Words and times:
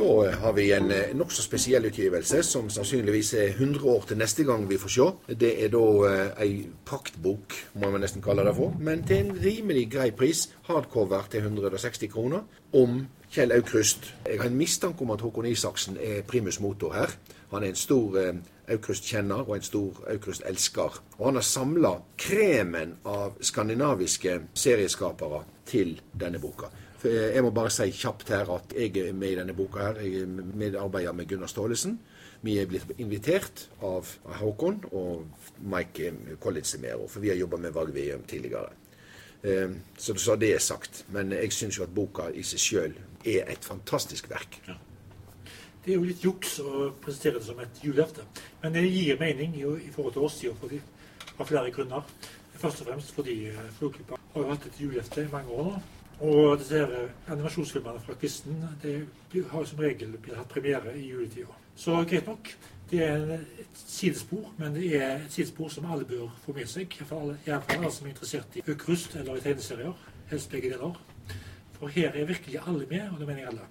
Da 0.00 0.30
har 0.30 0.52
vi 0.52 0.70
en 0.72 0.90
eh, 0.90 1.10
nokså 1.12 1.42
spesiell 1.44 1.84
utgivelse, 1.84 2.38
som 2.42 2.70
sannsynligvis 2.72 3.34
er 3.36 3.50
100 3.50 3.82
år 3.84 4.06
til 4.08 4.16
neste 4.16 4.46
gang 4.48 4.62
vi 4.70 4.78
får 4.80 4.92
se. 4.94 5.08
Det 5.42 5.50
er 5.60 5.68
da 5.74 5.82
eh, 6.08 6.30
ei 6.40 6.54
praktbok, 6.88 7.56
må 7.74 7.90
man 7.92 8.00
nesten 8.00 8.24
kalle 8.24 8.46
det 8.48 8.54
for, 8.56 8.72
men 8.80 9.04
til 9.04 9.26
en 9.26 9.36
rimelig 9.44 9.90
grei 9.92 10.08
pris. 10.16 10.46
Hardcover 10.70 11.28
til 11.28 11.44
160 11.44 12.08
kroner. 12.14 12.48
Om 12.72 13.02
Kjell 13.28 13.52
Aukrust. 13.52 14.08
Jeg 14.24 14.40
har 14.40 14.48
en 14.48 14.56
mistanke 14.56 15.04
om 15.04 15.12
at 15.12 15.20
Håkon 15.20 15.52
Isaksen 15.52 16.00
er 16.00 16.24
primus 16.24 16.62
motor 16.64 16.96
her. 16.96 17.12
Han 17.52 17.62
er 17.62 17.74
en 17.74 17.84
stor 17.84 18.16
eh, 18.24 18.34
Aukrust-kjenner 18.72 19.44
og 19.44 19.58
en 19.58 19.68
stor 19.68 20.04
Aukrust-elsker. 20.14 21.02
Og 21.18 21.26
han 21.28 21.42
har 21.42 21.44
samla 21.44 21.98
kremen 22.16 22.96
av 23.04 23.36
skandinaviske 23.44 24.40
serieskapere 24.54 25.44
til 25.68 25.98
denne 26.16 26.40
boka. 26.40 26.72
Eh, 27.04 27.34
Jeg 27.34 27.42
må 27.42 27.50
bare 27.50 27.70
si 27.72 27.90
kjapt 27.96 28.28
her 28.28 28.50
at 28.54 28.74
jeg 28.76 28.96
er 28.96 29.12
med 29.12 29.30
i 29.32 29.36
denne 29.38 29.54
boka. 29.56 29.78
her. 29.78 30.00
Jeg 30.00 30.22
er 30.22 30.26
medarbeider 30.54 31.12
med 31.12 31.26
Gunnar 31.28 31.46
Staalesen. 31.46 31.98
Vi 32.42 32.58
er 32.58 32.66
blitt 32.66 32.90
invitert 32.98 33.68
av 33.82 34.06
Håkon 34.24 34.84
og 34.92 35.26
Mike 35.60 36.12
Collins 36.40 36.74
er 36.74 36.78
med, 36.80 37.08
for 37.08 37.20
vi 37.20 37.28
har 37.28 37.36
jobba 37.36 37.56
med 37.56 37.72
Varg 37.72 37.92
Veum 37.94 38.22
tidligere. 38.22 38.68
så 39.42 39.78
Så, 39.98 40.14
så 40.14 40.36
det 40.36 40.54
er 40.54 40.58
sagt. 40.58 41.04
Men 41.08 41.32
jeg 41.32 41.52
syns 41.52 41.76
jo 41.78 41.82
at 41.82 41.94
boka 41.94 42.22
i 42.34 42.42
seg 42.42 42.58
sjøl 42.58 42.94
er 43.24 43.44
et 43.50 43.64
fantastisk 43.64 44.30
verk. 44.30 44.60
Det 45.84 45.92
er 45.92 45.96
jo 45.96 46.04
litt 46.04 46.24
juks 46.24 46.58
å 46.60 46.90
presentere 47.00 47.38
det 47.38 47.44
som 47.44 47.60
et 47.60 47.80
julehefte. 47.84 48.20
Men 48.62 48.72
det 48.72 48.82
gir 48.92 49.18
mening 49.20 49.54
i, 49.56 49.60
i 49.86 49.90
forhold 49.90 50.12
til 50.12 50.22
årstida 50.22 50.54
for 50.60 50.68
de, 50.68 50.80
av 51.38 51.46
flere 51.46 51.70
grunner. 51.70 52.02
Først 52.58 52.80
og 52.82 52.86
fremst 52.86 53.12
fordi 53.16 53.46
eh, 53.46 53.70
Flåklypa 53.78 54.18
har 54.34 54.42
jo 54.42 54.48
hatt 54.50 54.66
et 54.66 54.80
julehefte 54.80 55.22
i 55.24 55.32
mange 55.32 55.48
år 55.50 55.64
nå. 55.64 55.80
Og 56.20 56.58
disse 56.60 56.82
eh, 56.84 57.10
animasjonsfilmene 57.32 58.00
fra 58.04 58.14
Kvisten 58.20 58.60
det 58.82 59.06
har 59.50 59.64
som 59.64 59.78
regel 59.80 60.18
hatt 60.36 60.48
premiere 60.52 60.92
i 60.98 61.06
juletida. 61.08 61.54
Så 61.76 62.02
greit 62.04 62.26
nok. 62.28 62.50
Det 62.90 63.04
er 63.06 63.22
et 63.38 63.78
sidespor, 63.86 64.50
men 64.58 64.74
det 64.74 64.88
er 64.98 65.14
et 65.14 65.32
sidespor 65.32 65.68
som 65.70 65.86
alle 65.92 66.04
bør 66.04 66.26
få 66.44 66.52
med 66.52 66.66
seg. 66.68 66.90
Iallfall 66.98 67.36
alle, 67.46 67.60
alle 67.76 67.92
som 67.94 68.06
er 68.06 68.10
interessert 68.10 68.58
i 68.58 68.64
økrust 68.66 69.14
eller 69.16 69.38
i 69.38 69.44
tegneserier. 69.44 69.94
Helst 70.30 70.50
begge 70.50 70.72
deler. 70.74 70.98
For 71.78 71.88
her 71.88 72.10
er 72.10 72.26
virkelig 72.28 72.60
alle 72.66 72.86
med, 72.90 73.06
og 73.12 73.20
det 73.20 73.26
mener 73.28 73.40
jeg 73.40 73.48
alle. 73.52 73.68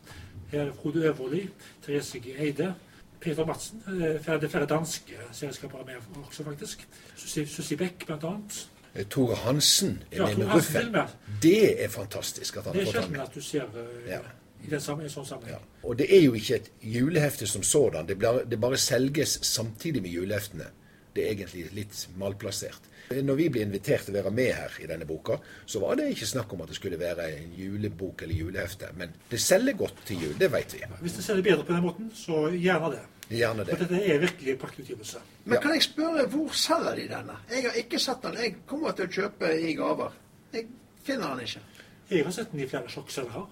Her 0.52 0.61
er 0.61 0.73
Frode 0.73 1.03
Øverli, 1.05 1.44
Therese 1.83 2.20
G. 2.23 2.33
Eide, 2.39 2.73
Peter 3.22 3.45
Madsen. 3.45 3.83
eh, 3.88 3.94
Det 4.25 4.44
er 4.44 4.47
flere 4.50 4.66
danske 4.66 5.14
serieskapere 5.31 5.86
med 5.86 6.23
også, 6.25 6.44
faktisk. 6.44 6.88
Susi 7.16 7.75
Beck, 7.75 8.05
blant 8.05 8.23
annet. 8.23 8.70
Eh, 8.95 9.06
Tore 9.06 9.36
Hansen 9.36 10.04
er 10.12 10.18
Ja, 10.18 10.54
Ruffen. 10.56 10.95
Det 11.42 11.84
er 11.84 11.90
fantastisk 11.90 12.58
at 12.58 12.64
han 12.64 12.73
Det 12.73 12.86
har 12.86 12.92
fått 12.92 12.95
er 12.95 13.02
sjelden 13.02 13.22
at 13.22 13.36
du 13.36 13.42
ser 13.42 13.64
uh, 13.64 14.09
Ja. 14.09 14.20
i 14.64 14.70
den 14.70 14.82
samme, 14.82 15.09
sånn 15.09 15.26
sammenheng. 15.26 15.56
Ja. 15.59 15.88
Og 15.88 15.98
det 15.98 16.08
er 16.18 16.22
jo 16.23 16.34
ikke 16.34 16.56
et 16.56 16.72
julehefte 16.82 17.48
som 17.48 17.64
sådan. 17.64 18.08
Det, 18.08 18.17
blir, 18.17 18.44
det 18.50 18.60
bare 18.60 18.78
selges 18.78 19.40
samtidig 19.42 20.02
med 20.02 20.12
juleheftene. 20.12 20.66
Det 21.13 21.23
er 21.25 21.31
egentlig 21.33 21.65
litt 21.73 22.07
malplassert. 22.17 22.85
Når 23.09 23.35
vi 23.39 23.47
ble 23.49 23.61
invitert 23.65 24.03
til 24.05 24.13
å 24.13 24.19
være 24.21 24.31
med 24.38 24.52
her 24.53 24.75
i 24.83 24.85
denne 24.85 25.05
boka, 25.09 25.39
så 25.65 25.79
var 25.81 25.95
det 25.97 26.11
ikke 26.13 26.27
snakk 26.29 26.52
om 26.53 26.61
at 26.61 26.69
det 26.69 26.75
skulle 26.77 26.99
være 27.02 27.25
en 27.39 27.53
julebok 27.57 28.21
eller 28.21 28.38
julehefte. 28.38 28.91
Men 28.99 29.15
det 29.31 29.39
selger 29.41 29.73
godt 29.80 30.03
til 30.05 30.21
jul, 30.27 30.35
det 30.37 30.52
vet 30.53 30.75
vi. 30.77 30.83
Hvis 31.02 31.15
det 31.17 31.23
selger 31.25 31.47
bedre 31.47 31.65
på 31.65 31.73
den 31.73 31.81
måten, 31.87 32.11
så 32.13 32.43
gjerne 32.53 32.91
det. 32.93 33.02
Gjerne 33.33 33.65
det. 33.65 33.73
For 33.77 33.85
dette 33.85 34.03
er 34.13 34.21
virkelig 34.21 34.55
praktutgivelse. 34.61 35.17
Men 35.45 35.53
Ja. 35.57 35.61
kan 35.61 35.73
jeg 35.73 35.83
spørre, 35.83 36.27
hvor 36.27 36.53
selger 36.53 36.95
de 36.95 37.07
denne? 37.15 37.37
Jeg 37.49 37.63
har 37.63 37.73
ikke 37.81 37.99
sett 37.99 38.21
den. 38.21 38.37
Jeg 38.37 38.55
kommer 38.67 38.91
til 38.91 39.05
å 39.07 39.11
kjøpe 39.17 39.52
i 39.69 39.73
gaver. 39.73 40.11
Jeg 40.53 40.67
finner 41.03 41.35
den 41.35 41.39
ikke. 41.45 41.59
Jeg 42.09 42.23
har 42.25 42.31
sett 42.31 42.52
den 42.52 42.59
i 42.59 42.67
flere 42.67 42.89
sjokkselgere. 42.89 43.47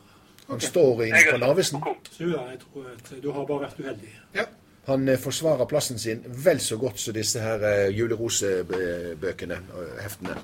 Han 0.48 0.60
står 0.60 1.02
inne 1.08 1.24
på 1.32 1.38
Narvesen. 1.38 1.82
Så 2.12 2.24
ja, 2.32 2.46
jeg 2.52 2.60
tror 2.60 2.86
at 2.94 3.22
du 3.24 3.32
har 3.32 3.46
bare 3.46 3.66
vært 3.66 3.80
uheldig. 3.80 4.14
Ja. 4.36 4.46
Han 4.88 5.08
eh, 5.12 5.18
forsvarer 5.20 5.66
plassen 5.68 6.00
sin 6.00 6.24
vel 6.46 6.60
så 6.64 6.78
godt 6.80 7.00
som 7.00 7.14
disse 7.18 7.40
her 7.44 7.64
eh, 7.68 7.90
julerosebøkene 7.98 9.58
og 9.76 10.02
heftene. 10.02 10.36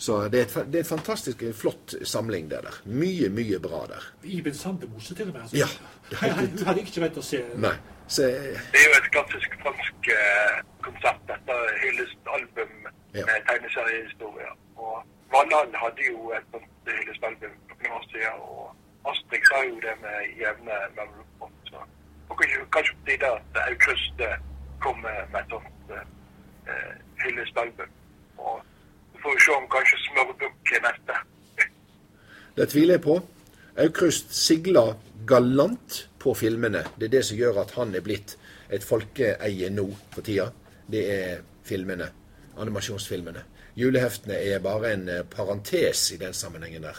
Så 0.00 0.14
det 0.32 0.38
er, 0.40 0.46
et, 0.46 0.54
det 0.72 0.78
er 0.80 0.84
et 0.86 0.88
fantastisk 0.88 1.42
eh, 1.44 1.52
flott 1.54 1.94
samling 2.08 2.46
det 2.50 2.62
der. 2.64 2.76
Mye, 2.88 3.28
mye 3.34 3.58
bra 3.60 3.82
der. 3.90 4.06
Iben 4.24 4.54
Sandemose 4.54 5.14
til 5.14 5.28
og 5.28 5.34
med. 5.34 5.42
altså. 5.42 5.56
Ja, 5.60 5.66
det 6.10 6.22
er 6.22 6.38
Hun 6.40 6.62
hadde 6.70 6.80
ikke 6.86 7.02
vært 7.04 7.18
å 7.20 7.24
se 7.26 7.42
Nei. 7.60 7.74
Så 8.10 8.24
eh, 8.30 8.56
Det 8.72 8.80
er 8.80 8.86
jo 8.88 8.96
et 9.02 9.10
klassisk 9.14 9.58
fransk 9.62 10.08
eh, 10.14 10.62
konsept, 10.86 11.26
dette 11.28 11.58
hyllestalbum 11.84 12.72
Ja. 13.14 13.24
med 13.26 13.42
tegneseriehistorier. 13.50 14.52
Og 14.78 15.02
Valland 15.34 15.74
hadde 15.82 16.04
jo 16.08 16.30
et 16.36 16.44
sånt 16.54 16.90
hyllestalbum 16.94 17.54
for 17.68 17.82
noen 17.82 17.96
år 17.98 18.04
siden, 18.12 18.44
og 18.46 19.10
Astrid 19.10 19.46
sa 19.50 19.60
jo 19.66 19.80
det 19.82 19.94
med 20.04 20.36
jevne 20.38 20.76
mellomrom. 20.96 21.26
Var 22.30 22.36
kanskje, 22.40 22.64
kanskje 22.76 22.94
på 23.00 23.08
tide 23.10 23.30
at 23.36 23.60
Aukrust 23.66 24.20
kommer 24.20 24.38
kom 24.80 25.02
med 25.02 25.40
et 25.40 25.50
sånt 25.52 25.94
eh, 25.96 26.94
hyllestalbum. 27.24 27.90
Og 28.38 28.62
vi 29.24 29.34
se 29.44 29.52
om 29.56 29.66
kanskje 29.72 29.98
Smørbukk 30.06 30.72
er 30.78 30.84
neste. 30.86 31.18
Det 32.56 32.68
tviler 32.72 32.96
jeg 32.96 33.04
på. 33.04 33.18
Aukrust 33.84 34.32
sigler 34.34 34.94
galant 35.28 35.98
på 36.20 36.32
filmene. 36.34 36.84
Det 36.98 37.10
er 37.10 37.14
det 37.18 37.24
som 37.28 37.36
gjør 37.38 37.60
at 37.64 37.74
han 37.76 37.94
er 37.94 38.04
blitt 38.04 38.36
et 38.70 38.84
folkeeie 38.86 39.68
nå 39.74 39.86
for 40.14 40.24
tida. 40.26 40.48
Det 40.90 41.04
er 41.12 41.44
filmene. 41.66 42.08
Animasjonsfilmene. 42.60 43.42
Juleheftene 43.78 44.34
er 44.50 44.58
bare 44.64 44.94
en 44.96 45.08
eh, 45.08 45.22
parentes 45.30 46.08
i 46.14 46.18
den 46.20 46.32
sammenhengen 46.34 46.82
der. 46.88 46.98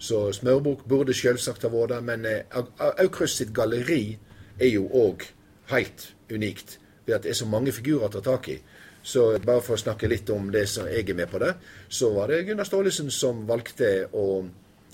Så 0.00 0.30
Smørbukk 0.32 0.86
burde 0.88 1.12
selvsagt 1.14 1.66
ha 1.66 1.70
vært 1.72 1.92
der, 1.96 2.00
men 2.06 2.24
eh, 2.26 2.42
Au- 2.56 2.70
Au- 2.80 2.94
Aukrust 3.04 3.36
sitt 3.42 3.52
galleri 3.54 4.18
er 4.60 4.70
jo 4.74 4.86
òg 4.88 5.24
helt 5.72 6.10
unikt. 6.30 6.78
Ved 7.06 7.14
at 7.14 7.22
det 7.24 7.30
er 7.32 7.38
så 7.40 7.46
mange 7.48 7.72
figurer 7.72 8.06
å 8.08 8.12
ta 8.12 8.20
tak 8.20 8.48
i. 8.48 8.58
Så 9.02 9.38
bare 9.40 9.62
for 9.64 9.74
å 9.78 9.80
snakke 9.80 10.08
litt 10.08 10.28
om 10.30 10.50
det 10.52 10.66
som 10.68 10.86
jeg 10.86 11.08
er 11.08 11.16
med 11.16 11.30
på 11.32 11.38
der, 11.40 11.54
så 11.88 12.10
var 12.14 12.28
det 12.28 12.42
Gunnar 12.46 12.68
Staalesen 12.68 13.08
som 13.10 13.46
valgte 13.48 14.08
å, 14.12 14.44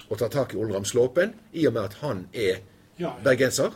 å 0.09 0.19
ta 0.21 0.29
tak 0.31 0.55
i 0.55 0.61
Olram 0.63 0.85
Slåpen, 0.87 1.35
i 1.53 1.67
og 1.67 1.75
med 1.75 1.83
at 1.91 1.95
han 2.05 2.27
er 2.33 2.61
Ja, 2.97 3.09
ja. 3.11 3.15
bergenser. 3.25 3.75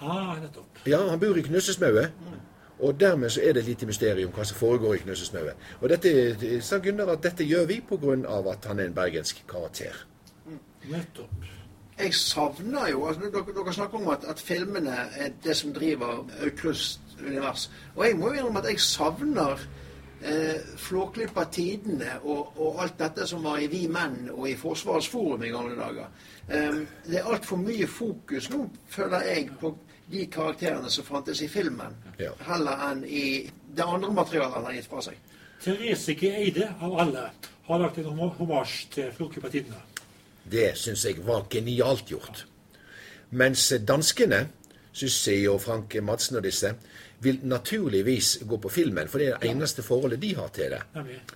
Ah, 0.00 0.38
nettopp. 0.40 0.80
Ja, 0.88 1.02
han 1.10 1.20
bor 1.20 1.36
i 1.38 1.42
Knussesmauet. 1.44 2.16
Og 2.80 2.96
dermed 2.96 3.28
så 3.30 3.42
er 3.44 3.52
det 3.52 3.60
et 3.66 3.68
lite 3.74 3.86
mysterium 3.86 4.30
hva 4.32 4.44
som 4.48 4.56
foregår 4.56 4.94
i 4.96 5.02
Knøsesmauet. 5.02 5.54
Og 5.82 5.90
dette 5.92 6.60
sa 6.64 6.78
Gunnar 6.80 7.12
at 7.12 7.22
dette 7.22 7.44
gjør 7.44 7.66
vi 7.68 7.82
pga. 7.84 8.16
at 8.52 8.64
han 8.64 8.78
er 8.80 8.86
en 8.88 8.94
bergensk 8.96 9.44
karakter. 9.46 9.92
Nettopp. 10.88 11.44
Jeg 12.00 12.14
savner 12.14 12.88
jo 12.90 13.04
altså, 13.08 13.28
dere, 13.30 13.54
dere 13.56 13.72
snakker 13.76 13.98
om 14.00 14.08
at, 14.14 14.24
at 14.24 14.40
filmene 14.40 14.94
er 15.20 15.30
det 15.44 15.56
som 15.56 15.72
driver 15.76 16.24
Aukrusts 16.44 17.16
univers. 17.20 17.68
Og 17.96 18.06
jeg 18.06 18.16
må 18.16 18.30
jo 18.30 18.38
innrømme 18.40 18.62
at 18.62 18.70
jeg 18.70 18.80
savner 18.80 19.60
eh, 20.24 20.60
Flåklypa 20.80 21.44
Tidene 21.52 22.14
og, 22.22 22.52
og 22.56 22.80
alt 22.84 22.96
dette 23.00 23.26
som 23.28 23.44
var 23.44 23.60
i 23.60 23.68
Vi 23.72 23.82
Menn 23.92 24.30
og 24.32 24.48
i 24.48 24.56
Forsvarets 24.56 25.08
Forum 25.12 25.44
i 25.44 25.52
gamle 25.52 25.76
dager. 25.76 26.08
Eh, 26.48 26.80
det 27.06 27.20
er 27.20 27.28
altfor 27.34 27.60
mye 27.60 27.86
fokus 27.90 28.48
nå, 28.54 28.64
føler 28.88 29.28
jeg, 29.28 29.50
på 29.60 29.74
de 30.10 30.24
karakterene 30.32 30.90
som 30.90 31.04
fantes 31.06 31.42
i 31.44 31.48
filmen, 31.48 31.92
Ja. 32.18 32.32
heller 32.48 32.80
enn 32.90 33.04
i 33.06 33.50
det 33.76 33.84
andre 33.86 34.10
materialet 34.12 34.56
han 34.56 34.64
har 34.66 34.72
gitt 34.74 34.88
fra 34.90 35.04
seg. 35.06 35.20
Therese 35.62 36.16
G. 36.18 36.32
Eide, 36.34 36.72
av 36.80 36.96
alle, 37.04 37.28
har 37.68 37.78
lagt 37.78 37.98
en 38.00 38.08
hommage 38.10 38.40
homasj 38.40 38.88
til 38.90 39.12
Flåklypa 39.14 39.52
Tidene. 39.52 39.78
Det 40.50 40.72
syns 40.78 41.04
jeg 41.06 41.20
var 41.26 41.46
genialt 41.50 42.10
gjort. 42.10 42.44
Mens 43.30 43.68
danskene, 43.86 44.48
Sussi 44.92 45.44
og 45.48 45.60
Frank 45.62 45.94
Madsen 46.02 46.40
og 46.40 46.44
disse, 46.44 46.74
vil 47.22 47.38
naturligvis 47.42 48.38
gå 48.48 48.56
på 48.56 48.68
filmen, 48.72 49.08
for 49.08 49.20
det 49.20 49.28
er 49.28 49.38
det 49.38 49.50
eneste 49.52 49.84
forholdet 49.86 50.22
de 50.22 50.34
har 50.34 50.48
til 50.56 50.74
det. 50.74 50.82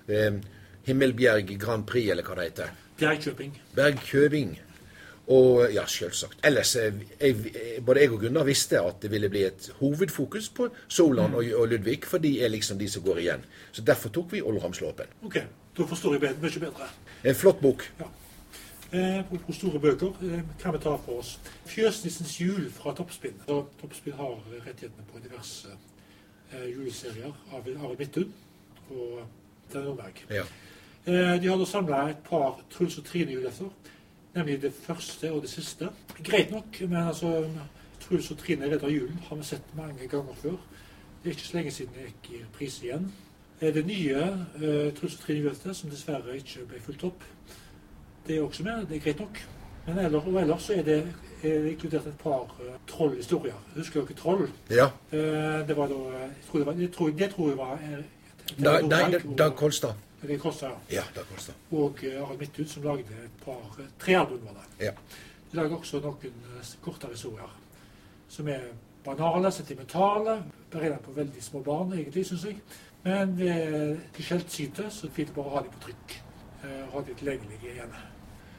Eh, 0.08 0.38
Himmelbjerg 0.84 1.58
Grand 1.60 1.86
Prix, 1.86 2.10
eller 2.10 2.26
hva 2.26 2.38
det 2.38 2.48
heter. 2.48 2.72
Bergkjøping. 2.98 3.58
Bergkjøbing. 3.74 4.54
Og 5.34 5.72
ja, 5.72 5.86
selvsagt. 5.88 6.38
Ellers, 6.44 6.74
eh, 6.76 6.98
jeg, 7.20 7.36
både 7.84 8.00
jeg 8.00 8.12
og 8.12 8.20
Gunnar 8.20 8.44
visste 8.44 8.80
at 8.80 9.00
det 9.02 9.10
ville 9.12 9.30
bli 9.32 9.44
et 9.46 9.70
hovedfokus 9.78 10.50
på 10.56 10.68
Solan 10.88 11.34
og, 11.34 11.46
og 11.56 11.68
Ludvig, 11.68 12.02
for 12.08 12.20
de 12.20 12.34
er 12.44 12.52
liksom 12.52 12.78
de 12.80 12.88
som 12.88 13.04
går 13.04 13.22
igjen. 13.22 13.46
Så 13.72 13.82
derfor 13.82 14.12
tok 14.12 14.32
vi 14.32 14.42
Oldramslopen. 14.42 15.16
Ok, 15.24 15.40
da 15.78 15.88
forstår 15.88 16.18
jeg 16.18 16.26
bedre, 16.26 16.42
mye 16.44 16.66
bedre. 16.66 16.90
En 17.24 17.40
flott 17.40 17.62
bok. 17.64 17.86
Ja. 18.00 18.10
Eh, 18.94 19.24
på, 19.26 19.38
på 19.46 19.52
store 19.56 19.80
bøker 19.82 20.12
hva 20.20 20.40
kan 20.60 20.74
vi 20.76 20.78
ta 20.84 20.92
for 21.02 21.18
oss 21.18 21.32
'Fjøsnissens 21.66 22.36
jul' 22.38 22.68
fra 22.70 22.92
Toppspinn. 22.94 23.40
Toppspinn 23.80 24.14
har 24.14 24.36
rettighetene 24.66 25.06
på 25.08 25.18
diverse 25.24 25.72
eh, 26.52 26.68
juleserier 26.70 27.32
av 27.50 27.66
Arild 27.66 27.98
Midthun 27.98 28.28
og 28.90 29.24
Terje 29.72 29.88
Nordberg. 29.88 30.20
Ja. 30.30 30.44
Eh, 31.06 31.42
de 31.42 31.48
har 31.50 31.58
da 31.58 31.66
samla 31.66 32.04
et 32.10 32.22
par 32.28 32.60
Truls 32.70 32.98
og 32.98 33.04
Trine-julefter, 33.04 33.72
nemlig 34.34 34.60
det 34.62 34.72
første 34.72 35.32
og 35.32 35.42
det 35.42 35.50
siste. 35.50 35.88
Greit 36.22 36.54
nok, 36.54 36.80
men 36.80 37.08
altså 37.08 37.50
Truls 38.00 38.30
og 38.30 38.38
Trine 38.38 38.70
redder 38.70 38.94
julen 38.94 39.18
har 39.26 39.36
vi 39.36 39.42
sett 39.44 39.76
mange 39.76 40.06
ganger 40.08 40.34
før. 40.34 40.56
Det 41.22 41.30
er 41.30 41.34
ikke 41.34 41.48
så 41.48 41.56
lenge 41.56 41.70
siden 41.70 41.98
jeg 41.98 42.12
gikk 42.12 42.30
i 42.36 42.44
pris 42.52 42.78
igjen. 42.82 43.10
Eh, 43.60 43.74
Det 43.74 43.86
nye 43.86 44.22
eh, 44.62 44.94
Truls 44.94 45.18
og 45.18 45.20
Trine-julefter, 45.26 45.72
som 45.72 45.90
dessverre 45.90 46.36
ikke 46.36 46.68
ble 46.68 46.80
fulgt 46.80 47.04
opp, 47.10 47.24
det 48.26 48.36
er 48.36 48.42
også 48.42 48.64
med. 48.64 48.86
Det 48.88 48.96
er 48.96 49.04
greit 49.04 49.20
nok. 49.20 49.40
Men 49.86 49.98
ellers, 49.98 50.26
og 50.26 50.40
ellers 50.40 50.62
så 50.62 50.74
er 50.78 50.82
det 50.82 50.98
er 51.44 51.66
inkludert 51.68 52.06
et 52.08 52.18
par 52.22 52.54
uh, 52.60 52.70
trollhistorier. 52.88 53.56
Husker 53.76 54.00
dere 54.00 54.16
Troll? 54.16 54.46
Ja. 54.70 54.86
Uh, 55.12 55.60
det 55.68 55.76
var 55.76 55.90
da 55.92 55.98
Jeg 56.18 56.30
tror 56.48 56.58
det, 56.58 56.66
var, 56.66 56.72
jeg 56.72 56.92
tror, 56.92 57.10
det 57.10 57.30
tror 57.30 57.48
jeg 57.48 57.58
var 57.58 57.78
da, 58.58 58.80
Nei, 58.80 59.36
Dag 59.38 59.56
Kolstad. 59.56 59.92
Det 60.22 60.40
Kolstad, 60.40 60.68
ja. 60.68 60.96
ja 60.96 61.02
Dag 61.14 61.28
Kolstad. 61.28 61.54
Og 61.70 62.00
Harald 62.00 62.38
Midthun, 62.38 62.66
som 62.66 62.82
lagde 62.82 63.00
et 63.24 63.44
par 63.44 63.78
tre 63.98 64.16
album. 64.16 64.40
det. 64.40 64.86
Ja. 64.86 64.90
De 65.52 65.56
lager 65.56 65.76
også 65.76 66.00
noen 66.00 66.16
kortere 66.82 67.12
historier 67.12 67.52
som 68.28 68.48
er 68.48 68.60
banale, 69.04 69.52
sentimentale. 69.52 70.42
Beregnet 70.70 71.04
på 71.04 71.12
veldig 71.14 71.42
små 71.42 71.62
barn, 71.62 71.92
egentlig, 71.92 72.26
syns 72.26 72.44
jeg. 72.44 72.58
Men 73.04 73.38
ved 73.38 73.98
skjeltsyte 74.18 74.88
så 74.90 75.06
er 75.06 75.10
det 75.10 75.16
fint 75.18 75.34
å 75.34 75.42
bare 75.42 75.52
ha 75.54 75.64
dem 75.66 75.74
på 75.74 75.82
trykk. 75.88 76.14
Ha 76.92 77.02
dem 77.06 77.18
tilgjengelige 77.18 77.72
igjen. 77.72 77.94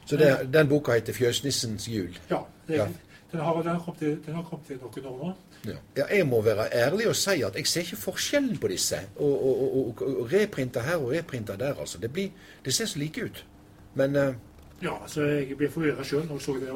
Så 0.06 0.16
det, 0.16 0.48
den 0.52 0.68
boka 0.68 0.94
heter 0.94 1.12
'Fjøsnissens 1.12 1.88
jul'? 1.88 2.18
Ja. 2.30 2.38
Det, 2.68 2.74
ja. 2.74 2.86
Den, 3.32 3.40
har, 3.40 3.62
den, 3.62 3.72
har 3.72 3.78
kommet 3.78 3.98
til, 3.98 4.18
den 4.26 4.34
har 4.34 4.42
kommet 4.42 4.66
til 4.66 4.78
noen 4.82 5.06
år 5.06 5.18
nå. 5.18 5.34
Ja. 5.64 5.76
ja. 5.96 6.16
Jeg 6.16 6.26
må 6.26 6.40
være 6.42 6.74
ærlig 6.74 7.08
og 7.08 7.16
si 7.16 7.42
at 7.42 7.56
jeg 7.56 7.66
ser 7.66 7.80
ikke 7.80 7.96
forskjellen 7.96 8.58
på 8.58 8.68
disse. 8.68 8.96
Og, 9.16 9.46
og, 9.46 9.76
og, 9.76 10.02
og 10.20 10.32
reprinter 10.32 10.80
her 10.80 10.96
og 10.96 11.10
reprinter 11.10 11.56
der, 11.56 11.74
altså. 11.74 11.98
Det, 11.98 12.12
blir, 12.12 12.28
det 12.64 12.74
ser 12.74 12.86
så 12.86 12.98
like 12.98 13.24
ut. 13.24 13.46
Men 13.94 14.16
uh, 14.16 14.34
Ja, 14.82 15.02
altså 15.02 15.22
jeg 15.22 15.56
ble 15.56 15.70
forvirra 15.72 16.04
sjøl 16.04 16.26
når 16.26 16.34
jeg 16.36 16.42
så 16.44 16.54
det 16.60 16.74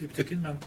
i 0.00 0.06
butikken. 0.06 0.42
Men 0.42 0.58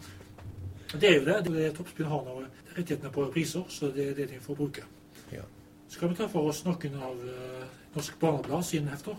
det 1.01 1.09
er 1.09 1.15
jo 1.19 1.25
det. 1.25 1.37
det 1.45 1.65
er 1.65 1.75
Toppspinn 1.75 2.09
har 2.11 2.25
nå 2.27 2.41
rettighetene 2.77 3.11
på 3.11 3.29
priser, 3.33 3.63
så 3.69 3.89
det 3.95 4.09
er 4.09 4.17
det 4.17 4.29
de 4.29 4.39
får 4.41 4.55
bruke. 4.55 4.83
Ja. 5.31 5.45
Skal 5.89 6.09
vi 6.09 6.15
ta 6.15 6.27
for 6.27 6.49
oss 6.49 6.63
noen 6.65 6.99
av 6.99 7.23
uh, 7.23 7.63
Norsk 7.95 8.19
Barneblad 8.19 8.65
sine 8.67 8.91
hefter? 8.91 9.15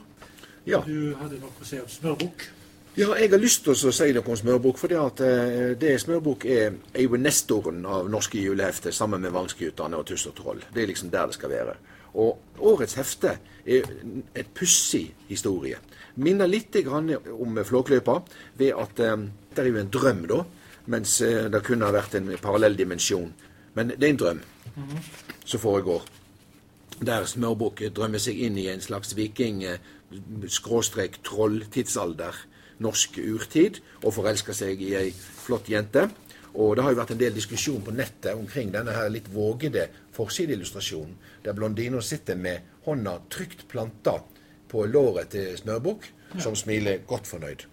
Ja. 0.64 0.80
Du 0.86 1.14
hadde 1.20 1.40
noe 1.40 1.52
å 1.60 1.66
si 1.66 1.80
om 1.80 1.88
smørbukk? 1.90 2.46
Ja, 2.94 3.08
jeg 3.18 3.32
har 3.32 3.40
lyst 3.42 3.64
til 3.66 3.74
å 3.74 3.92
si 3.92 4.12
noe 4.14 4.30
om 4.30 4.38
smørbukk. 4.38 4.78
For 4.78 4.92
det, 4.92 5.00
at, 5.00 5.20
uh, 5.20 5.72
det 5.78 5.96
smørbukk 6.00 6.46
er, 6.46 6.78
er 6.94 7.04
jo 7.08 7.18
nestoren 7.20 7.82
av 7.90 8.08
norske 8.10 8.38
julehefter 8.38 8.94
sammen 8.94 9.24
med 9.24 9.34
Vangsguttene 9.34 9.98
og 9.98 10.06
Tuss 10.08 10.28
og 10.30 10.36
Troll. 10.38 10.62
Det 10.72 10.84
er 10.84 10.92
liksom 10.92 11.10
der 11.12 11.28
det 11.30 11.36
skal 11.36 11.52
være. 11.52 11.76
Og 12.22 12.62
årets 12.62 12.94
hefte 12.94 13.36
er 13.66 13.88
et 14.38 14.52
pussig 14.54 15.08
historie. 15.26 15.80
Minner 16.22 16.46
litt 16.46 16.76
om 16.86 17.58
Flåklypa 17.66 18.20
ved 18.60 18.78
at 18.78 19.02
um, 19.10 19.26
det 19.50 19.64
er 19.64 19.72
jo 19.72 19.80
en 19.82 19.90
drøm, 19.90 20.26
da. 20.30 20.44
Mens 20.94 21.18
uh, 21.26 21.48
det 21.50 21.64
kunne 21.66 21.88
ha 21.88 21.96
vært 21.96 22.14
en 22.20 22.30
parallell 22.38 22.78
dimensjon. 22.78 23.32
Men 23.74 23.90
det 23.90 24.06
er 24.06 24.14
en 24.14 24.22
drøm 24.22 24.40
mm 24.76 24.84
-hmm. 24.84 25.02
som 25.44 25.60
foregår. 25.60 26.02
Der 27.02 27.24
Smørbukk 27.24 27.82
drømmer 27.96 28.18
seg 28.18 28.38
inn 28.38 28.58
i 28.58 28.68
en 28.68 28.80
slags 28.80 29.16
viking-troll-tidsalder. 30.96 32.34
Norsk 32.84 33.18
urtid. 33.22 33.80
Og 34.02 34.14
forelsker 34.16 34.56
seg 34.56 34.82
i 34.82 34.94
ei 34.98 35.10
flott 35.14 35.68
jente. 35.70 36.08
Og 36.54 36.76
det 36.76 36.84
har 36.86 36.94
jo 36.94 37.00
vært 37.00 37.14
en 37.14 37.22
del 37.22 37.34
diskusjon 37.34 37.82
på 37.82 37.94
nettet 37.94 38.38
omkring 38.38 38.70
denne 38.74 38.94
her 38.94 39.08
litt 39.10 39.26
vågede 39.34 39.88
forsideillustrasjonen, 40.14 41.16
der 41.42 41.56
blondina 41.56 41.98
sitter 42.02 42.38
med 42.38 42.60
hånda 42.86 43.16
trygt 43.30 43.66
planta 43.68 44.20
på 44.70 44.84
låret 44.86 45.32
til 45.34 45.56
Smørbukk, 45.58 46.06
som 46.38 46.54
smiler 46.54 47.02
godt 47.06 47.26
fornøyd. 47.26 47.66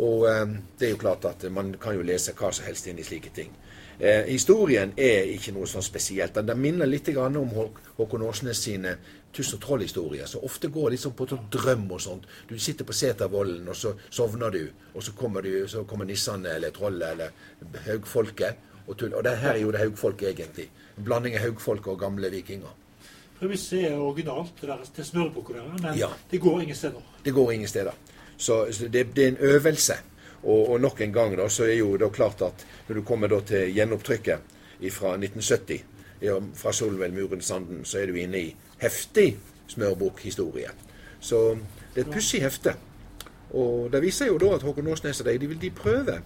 Og 0.00 0.24
eh, 0.30 0.56
det 0.78 0.88
er 0.88 0.94
jo 0.94 1.02
klart 1.04 1.28
at 1.28 1.44
man 1.52 1.74
kan 1.80 1.94
jo 1.98 2.06
lese 2.06 2.32
hva 2.38 2.50
som 2.52 2.66
helst 2.66 2.88
inn 2.88 2.98
i 2.98 3.06
slike 3.06 3.30
ting. 3.36 3.52
Eh, 3.98 4.24
historien 4.26 4.92
er 4.96 5.28
ikke 5.34 5.52
noe 5.54 5.68
sånn 5.70 5.84
spesielt. 5.84 6.34
Den 6.34 6.60
minner 6.60 6.86
litt 6.86 7.08
om 7.16 7.50
Håkon 7.96 8.26
Åsnes 8.26 8.62
sine 8.66 8.96
tuss 9.34 9.54
og 9.54 9.60
troll-historier, 9.62 10.26
som 10.26 10.44
ofte 10.46 10.70
går 10.70 10.94
liksom 10.94 11.14
på 11.18 11.26
sånn 11.30 11.48
drøm 11.50 11.88
og 11.90 12.00
sånt. 12.00 12.28
Du 12.48 12.58
sitter 12.58 12.86
på 12.86 12.94
setervollen, 12.94 13.66
og 13.68 13.76
så 13.76 13.94
sovner 14.10 14.50
du, 14.54 14.62
og 14.94 15.02
så 15.02 15.12
kommer, 15.18 15.42
du, 15.42 15.66
så 15.68 15.84
kommer 15.84 16.06
nissene 16.06 16.54
eller 16.54 16.74
trollet 16.74 17.12
eller 17.12 17.82
haugfolket. 17.88 18.70
Og, 18.86 18.96
tull. 19.00 19.14
og 19.16 19.24
det 19.24 19.38
her 19.40 19.54
er 19.54 19.62
jo 19.62 19.70
det 19.72 19.80
haugfolket 19.80 20.28
egentlig. 20.34 20.68
En 20.98 21.06
blanding 21.06 21.38
av 21.38 21.46
haugfolket 21.46 21.94
og 21.94 22.02
gamle 22.02 22.30
vikinger. 22.30 22.74
Premisset 23.38 23.86
er 23.88 23.94
originalt, 23.98 24.52
det, 24.60 24.68
der, 24.68 24.82
det 24.96 25.06
smørbukket 25.06 25.56
der, 25.56 25.70
men 25.72 25.96
ja. 25.98 26.10
det 26.30 26.40
går 26.40 26.60
ingen 26.62 26.76
steder. 26.76 27.06
Det 27.24 27.32
går 27.34 27.52
ingen 27.52 27.68
steder. 27.68 27.96
Så, 28.36 28.66
så 28.70 28.88
det, 28.88 29.06
det, 29.16 29.24
er 29.24 29.28
en 29.28 29.40
øvelse. 29.40 29.96
Og, 30.44 30.70
og, 30.70 30.80
nok 30.80 31.00
en 31.00 31.12
gang 31.12 31.36
da, 31.38 31.48
så 31.48 31.64
er 31.64 31.78
jo 31.78 31.96
det 31.96 32.12
klart 32.12 32.42
at 32.44 32.66
når 32.88 33.00
du 33.00 33.02
kommer 33.02 33.32
da 33.32 33.40
til 33.40 33.72
gjenopptrykket 33.72 34.52
fra 34.92 35.14
1970, 35.16 35.84
ja, 36.20 36.36
fra 36.56 36.72
Solveig 36.72 37.14
Muren 37.16 37.40
Sanden, 37.40 37.84
så 37.84 38.02
er 38.02 38.12
du 38.12 38.18
inne 38.20 38.40
i 38.40 38.50
heftig 38.82 39.38
smørbokhistorie. 39.72 40.70
Så 41.20 41.56
det 41.94 42.02
er 42.02 42.08
et 42.08 42.12
pussig 42.12 42.42
hefte. 42.44 42.74
Og 43.54 43.92
det 43.92 44.02
viser 44.02 44.28
jo 44.28 44.38
da 44.38 44.54
at 44.56 44.62
Håkon 44.66 44.90
Åsnes 44.92 45.20
og 45.20 45.26
de, 45.26 45.38
de 45.38 45.48
vil 45.48 45.60
de 45.62 45.70
prøve 45.70 46.20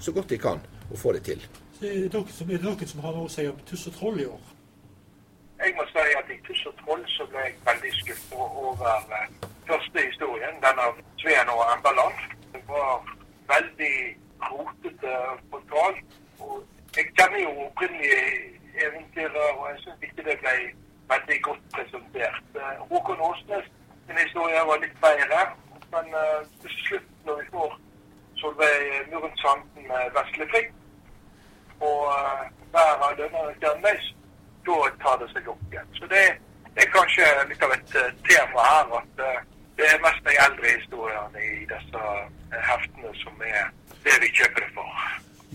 så 0.00 0.12
godt 0.12 0.30
de 0.30 0.38
kan 0.38 0.60
å 0.92 0.98
få 0.98 1.12
det 1.16 1.24
til. 1.30 1.42
Så 1.78 1.86
er 1.86 2.04
det 2.04 2.12
noen 2.12 2.32
som, 2.34 2.50
er 2.50 2.58
det 2.58 2.66
noen 2.66 2.90
som 2.92 3.02
har 3.04 3.14
noe 3.16 3.28
å 3.28 3.32
si 3.32 3.46
om 3.48 3.58
Tuss 3.68 3.86
og 3.90 3.94
Troll 3.96 4.20
i 4.22 4.26
år? 4.28 4.54
Jeg 5.58 5.74
må 5.74 5.86
si 5.90 6.04
at 6.20 6.32
i 6.34 6.38
Tuss 6.46 6.64
og 6.70 6.74
Troll 6.82 7.04
så 7.10 7.26
ble 7.32 7.44
jeg 7.46 7.54
veldig 7.66 7.92
skuffa 8.00 8.48
over 8.62 9.14
eh, 9.18 9.48
første 9.70 10.04
historien, 10.04 10.58
den 10.64 10.82
av 10.84 10.98
Sveen 11.22 11.54
og 11.54 11.62
Embaland. 11.74 12.26
Det 12.52 12.62
var 12.68 13.17
veldig 13.52 13.94
rotete 14.50 15.14
portal. 15.52 15.94
Og 16.40 16.54
jeg 16.96 17.04
kjenner 17.16 17.40
jo 17.46 17.50
opprinnelig 17.66 18.18
eventyret, 18.86 19.48
og 19.58 19.64
jeg 19.70 19.80
syns 19.82 20.06
ikke 20.06 20.26
det 20.28 20.36
ble 20.42 20.54
veldig 21.12 21.38
godt 21.48 21.64
presentert. 21.76 22.44
Eh, 22.62 22.74
Håkon 22.90 23.24
Åsnes 23.30 23.66
sin 24.06 24.20
historie 24.24 24.60
var 24.70 24.78
litt 24.82 24.96
bedre, 25.04 25.40
men 25.92 26.06
uh, 26.22 26.40
til 26.62 26.72
slutt, 26.84 27.08
når 27.26 27.40
vi 27.40 27.46
får 27.52 27.74
Solveig 28.40 29.10
Muren 29.10 29.34
Sanden 29.40 29.88
med 29.90 30.12
Vesle 30.16 30.46
Frikk 30.52 30.72
og 31.80 32.00
uh, 32.12 32.44
hver 32.72 33.04
av 33.06 33.18
Lønner 33.18 33.52
kjennes, 33.62 34.08
da 34.68 34.78
tar 35.02 35.20
det 35.20 35.28
seg 35.32 35.48
opp 35.52 35.72
igjen. 35.72 35.92
Så 35.98 36.08
det, 36.12 36.24
det, 36.74 36.84
er 36.84 36.94
kanskje 36.96 37.28
litt 37.50 37.64
av 37.68 37.74
et 37.76 37.94
tema 38.28 38.66
her 38.70 38.96
at 39.00 39.22
det 39.88 39.96
er 39.96 40.04
mest 40.04 40.26
de 40.26 40.34
eldre 40.44 40.72
historiene 40.76 41.44
i 41.48 41.64
disse 41.70 42.02
heftene 42.68 43.12
som 43.22 43.46
er 43.48 43.70
det 44.04 44.16
vi 44.20 44.28
kjøper 44.36 44.64
det 44.64 44.68
for. 44.74 44.98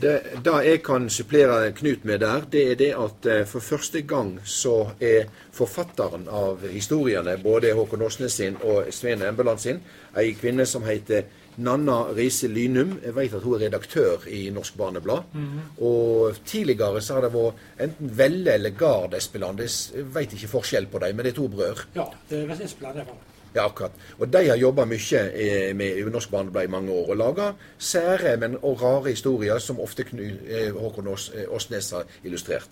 Det, 0.04 0.14
det 0.46 0.54
jeg 0.66 0.80
kan 0.84 1.06
supplere 1.10 1.72
Knut 1.78 2.06
med 2.10 2.24
der, 2.24 2.48
det 2.52 2.64
er 2.72 2.80
det 2.80 2.90
at 2.98 3.28
eh, 3.30 3.44
for 3.48 3.62
første 3.62 4.02
gang 4.02 4.34
så 4.44 4.90
er 4.98 5.30
forfatteren 5.54 6.26
av 6.28 6.66
historiene, 6.66 7.38
både 7.44 7.76
Håkon 7.78 8.02
Åsnes 8.02 8.40
sin 8.42 8.58
og 8.64 8.90
Sveen 8.90 9.22
Embeland 9.22 9.62
sin, 9.62 9.84
ei 10.18 10.34
kvinne 10.34 10.66
som 10.66 10.88
heter 10.90 11.30
Nanna 11.62 12.00
Riise 12.18 12.50
Lynum. 12.50 12.98
Jeg 13.04 13.14
vet 13.16 13.36
at 13.38 13.46
hun 13.46 13.60
er 13.60 13.68
redaktør 13.68 14.26
i 14.28 14.48
Norsk 14.50 14.78
Barneblad. 14.78 15.30
Mm 15.34 15.46
-hmm. 15.46 15.84
Og 15.86 16.36
tidligere 16.46 17.02
så 17.02 17.14
har 17.14 17.22
det 17.22 17.34
vært 17.34 17.54
enten 17.80 18.18
Velle 18.18 18.54
eller 18.54 18.70
Gard 18.70 19.14
Espeland. 19.14 19.60
Jeg 19.60 20.16
vet 20.16 20.34
ikke 20.34 20.48
forskjell 20.48 20.88
på 20.88 21.00
dem, 21.00 21.16
men 21.16 21.26
det 21.26 21.32
er 21.32 21.36
to 21.36 21.48
brødre. 21.48 21.86
Ja, 21.96 22.06
det 22.30 22.50
er 22.50 22.66
Espeland 22.66 22.98
det 22.98 23.06
var. 23.08 23.33
Ja, 23.54 23.66
akkurat. 23.66 23.92
Og 24.18 24.34
de 24.34 24.48
har 24.50 24.58
jobba 24.58 24.86
mye 24.90 25.20
eh, 25.30 25.76
med 25.78 26.10
Norsk 26.12 26.32
Barneblad 26.32 26.66
i 26.66 26.72
mange 26.74 26.92
år 26.92 27.12
og 27.14 27.18
laga 27.18 27.52
sære, 27.78 28.38
men 28.42 28.58
og 28.62 28.82
rare 28.82 29.10
historier 29.10 29.60
som 29.62 29.80
ofte 29.80 30.06
eh, 30.10 30.74
Håkon 30.74 31.08
Åsnes 31.48 31.92
har 31.92 32.04
illustrert. 32.24 32.70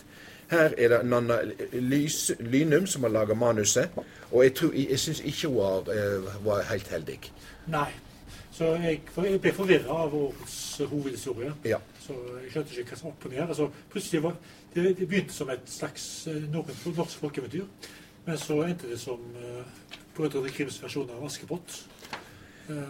Her 0.52 0.74
er 0.78 0.88
det 0.90 1.06
Nanna 1.06 1.38
Lys, 1.74 2.32
Lynum 2.40 2.88
som 2.88 3.04
har 3.04 3.14
laga 3.14 3.34
manuset, 3.34 3.90
og 4.32 4.44
jeg, 4.44 4.56
tror, 4.56 4.74
jeg 4.76 5.00
syns 5.00 5.20
ikke 5.20 5.48
hun 5.48 5.58
var, 5.58 5.94
eh, 5.94 6.46
var 6.46 6.66
helt 6.72 6.88
heldig. 6.88 7.20
Nei. 7.68 7.92
Så 8.52 8.74
jeg, 8.82 9.00
jeg 9.18 9.40
ble 9.42 9.54
forvirra 9.54 10.02
av 10.04 10.16
årets 10.16 10.82
hovedhistorie. 10.90 11.54
Ja. 11.66 11.78
Så 12.02 12.18
jeg 12.42 12.52
skjønte 12.52 12.82
ikke 12.82 12.90
hva 12.90 12.98
som 13.00 13.08
var 13.08 13.14
opp 13.14 13.26
og 13.26 13.32
ned. 13.32 13.44
Altså, 13.48 13.70
plutselig 13.94 14.24
var, 14.24 14.36
det, 14.74 14.84
det 14.98 15.08
begynte 15.08 15.34
som 15.34 15.50
et 15.50 15.70
slags 15.70 16.28
norsk 16.52 17.22
folkeeventyr, 17.22 17.70
men 18.26 18.38
så 18.38 18.60
endte 18.66 18.90
det 18.92 19.00
som 19.00 19.24
Brødrene 20.16 20.52
Krims 20.54 20.78
versjon 20.84 21.10
av 21.14 21.24
Askepott. 21.26 21.78
Uh, 22.70 22.84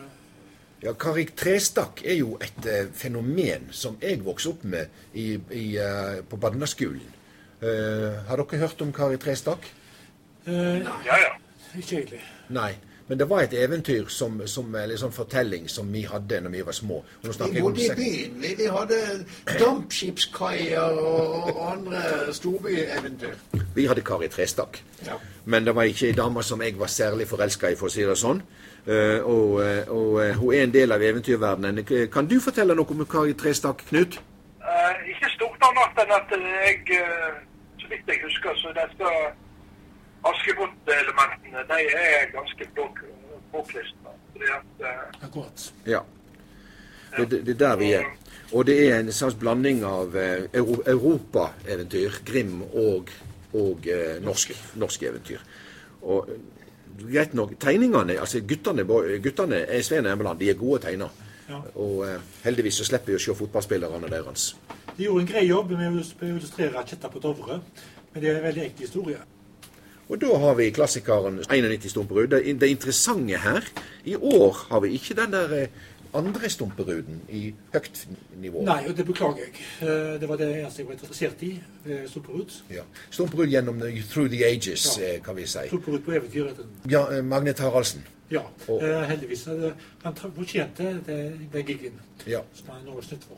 ja, 0.82 0.94
Karik 0.98 1.36
Trestakk 1.38 2.02
er 2.06 2.18
jo 2.20 2.36
et 2.42 2.66
uh, 2.66 2.90
fenomen 2.98 3.70
som 3.76 3.98
jeg 4.02 4.24
vokste 4.26 4.56
opp 4.56 4.66
med 4.66 4.92
i, 5.14 5.36
i, 5.54 5.66
uh, 5.78 6.22
på 6.28 6.40
Badnaskolen. 6.42 7.18
har 7.62 8.40
dere 8.42 8.58
hørt 8.58 8.80
om 8.82 8.90
Kari 8.90 9.20
Trestakk? 9.22 9.68
ja, 10.48 10.96
ja. 11.06 11.28
Ikke 11.78 12.00
egentlig. 12.00 12.22
Nei. 12.50 12.72
Men 13.12 13.20
det 13.20 13.26
var 13.30 13.42
et 13.42 13.54
eventyr, 13.54 14.06
som, 14.08 14.38
som, 14.48 14.76
eller 14.80 14.96
sånn 14.96 15.12
fortelling, 15.12 15.66
som 15.68 15.90
vi 15.92 16.06
hadde 16.08 16.38
når 16.46 16.54
vi 16.54 16.62
var 16.64 16.76
små. 16.78 17.02
vi 17.26 17.64
bodde 17.66 17.84
i 17.84 17.90
byen. 17.98 18.38
Vi, 18.40 18.52
vi 18.56 18.70
hadde 18.72 19.00
dampskipskaier 19.60 20.96
og, 21.02 21.50
og 21.52 21.60
andre 21.74 22.32
storbyeventyr. 22.32 23.36
Vi 23.76 23.90
hadde 23.92 24.06
Kari 24.08 24.32
Trestakk. 24.32 24.80
Ja. 25.04 25.20
Men 25.44 25.68
det 25.68 25.76
var 25.76 25.92
ikke 25.92 26.08
ei 26.08 26.16
dame 26.16 26.40
som 26.44 26.64
jeg 26.64 26.80
var 26.80 26.88
særlig 26.88 27.28
forelska 27.28 27.74
i, 27.74 27.76
for 27.76 27.92
å 27.92 27.96
si 27.98 28.08
det 28.08 28.16
sånn. 28.16 28.40
Uh, 28.88 29.20
og, 29.28 29.60
og 29.92 30.16
uh, 30.16 30.32
hun 30.40 30.56
er 30.56 30.64
en 30.70 30.78
del 30.80 30.96
av 30.96 31.04
eventyrverdenen. 31.12 31.84
Kan 32.16 32.32
du 32.32 32.40
fortelle 32.40 32.80
noe 32.80 32.96
om 32.96 33.04
Kari 33.12 33.36
Trestakk, 33.36 33.84
Knut? 33.92 34.22
Uh, 34.64 34.96
ikke 35.12 35.36
stort 35.36 35.68
annet 35.68 36.04
enn 36.06 36.16
at 36.16 36.32
jeg, 36.40 37.04
så 37.76 37.92
vidt 37.92 38.16
jeg 38.16 38.24
husker, 38.24 38.56
så 38.64 38.72
det 38.80 38.88
skal 38.96 39.34
Askepott-elementene 40.30 41.64
de 41.70 41.80
er 41.98 42.32
ganske 42.34 42.68
påklistra. 43.52 44.16
Akkurat. 45.22 45.74
Ja. 45.86 46.04
Det, 47.18 47.26
det, 47.32 47.46
det 47.46 47.56
er 47.56 47.60
der 47.60 47.76
vi 47.78 47.92
er. 47.94 48.06
Og 48.52 48.66
det 48.68 48.78
er 48.88 49.00
en 49.00 49.12
slags 49.16 49.36
blanding 49.40 49.84
av 49.88 50.16
eh, 50.18 50.48
Euro 50.60 50.82
europaeventyr, 50.88 52.22
Grim 52.28 52.62
og, 52.64 53.12
og 53.54 53.88
eh, 53.88 54.18
norsk, 54.24 54.52
norsk 54.80 55.04
eventyr. 55.08 55.44
Og 56.02 56.30
eh, 56.32 56.42
greit 57.06 57.36
nok, 57.38 57.56
tegningene 57.60 58.20
altså 58.20 58.42
Guttene, 58.48 58.86
guttene 59.24 59.64
er 59.68 59.84
Sveen 59.88 60.10
Emmeland, 60.12 60.40
de 60.40 60.50
er 60.52 60.60
gode 60.60 60.82
tegner. 60.86 61.14
Ja. 61.50 61.62
Og 61.80 62.04
eh, 62.08 62.18
heldigvis 62.46 62.82
så 62.82 62.88
slipper 62.88 63.14
vi 63.14 63.20
å 63.20 63.24
se 63.24 63.36
fotballspillerne 63.40 64.12
deres. 64.12 64.52
De 64.98 65.08
gjorde 65.08 65.26
en 65.26 65.32
grei 65.32 65.46
jobb 65.48 65.72
med 65.76 65.88
å 65.88 66.04
å 66.04 66.32
illustrere 66.34 66.84
Kjetta 66.88 67.12
på 67.12 67.24
Dovre, 67.24 67.62
men 68.12 68.24
det 68.24 68.32
er 68.32 68.42
en 68.42 68.50
veldig 68.50 68.66
ekte 68.68 68.88
historie. 68.88 69.20
Og 70.12 70.20
da 70.20 70.34
har 70.44 70.58
vi 70.60 70.66
klassikeren 70.76 71.38
91 71.48 71.90
Stumperud. 71.94 72.28
Det, 72.34 72.42
det 72.60 72.68
interessante 72.74 73.38
her 73.40 73.64
I 74.06 74.16
år 74.20 74.58
har 74.70 74.82
vi 74.84 74.90
ikke 74.98 75.16
den 75.16 75.32
der 75.32 75.54
eh, 75.62 75.68
andre 76.14 76.50
Stumperuden 76.52 77.22
i 77.32 77.54
høyt 77.74 78.02
nivå. 78.42 78.66
Nei, 78.68 78.82
og 78.90 78.98
det 78.98 79.06
beklager 79.08 79.46
jeg. 79.46 79.54
Eh, 79.88 80.18
Det 80.22 80.28
var 80.30 80.36
det 80.42 80.50
eneste 80.60 80.82
jeg 80.84 80.88
var 80.90 80.98
interessert 80.98 81.44
i 81.48 81.52
ved 81.86 82.08
Sopperud. 82.12 82.58
Ja. 82.70 82.84
Stumperud 83.10 83.48
gjennom 83.54 83.80
the, 83.80 83.94
Through 84.12 84.30
the 84.34 84.44
Ages, 84.46 84.98
Ja. 85.00 85.14
eh, 85.14 85.22
kan 85.24 85.36
vi 85.40 85.46
si. 85.48 85.64
Stumperud 85.68 86.04
på 86.04 86.12
eventyr. 86.12 86.48
heter 86.50 86.64
den. 86.68 86.92
Ja, 86.92 87.06
eh, 87.18 87.24
Magnet 87.24 87.60
Haraldsen. 87.60 88.04
Ja, 88.32 88.42
Og- 88.68 88.84
eh, 88.84 89.02
heldigvis. 89.10 89.48
Eh, 89.48 89.72
Han 90.04 90.16
fortjente 90.16 91.00
den 91.54 91.66
gigen 91.66 92.00
Ja. 92.28 92.40
som 92.54 92.68
han 92.70 92.86
nå 92.86 92.98
er 92.98 93.02
snytt 93.02 93.24
for. 93.24 93.38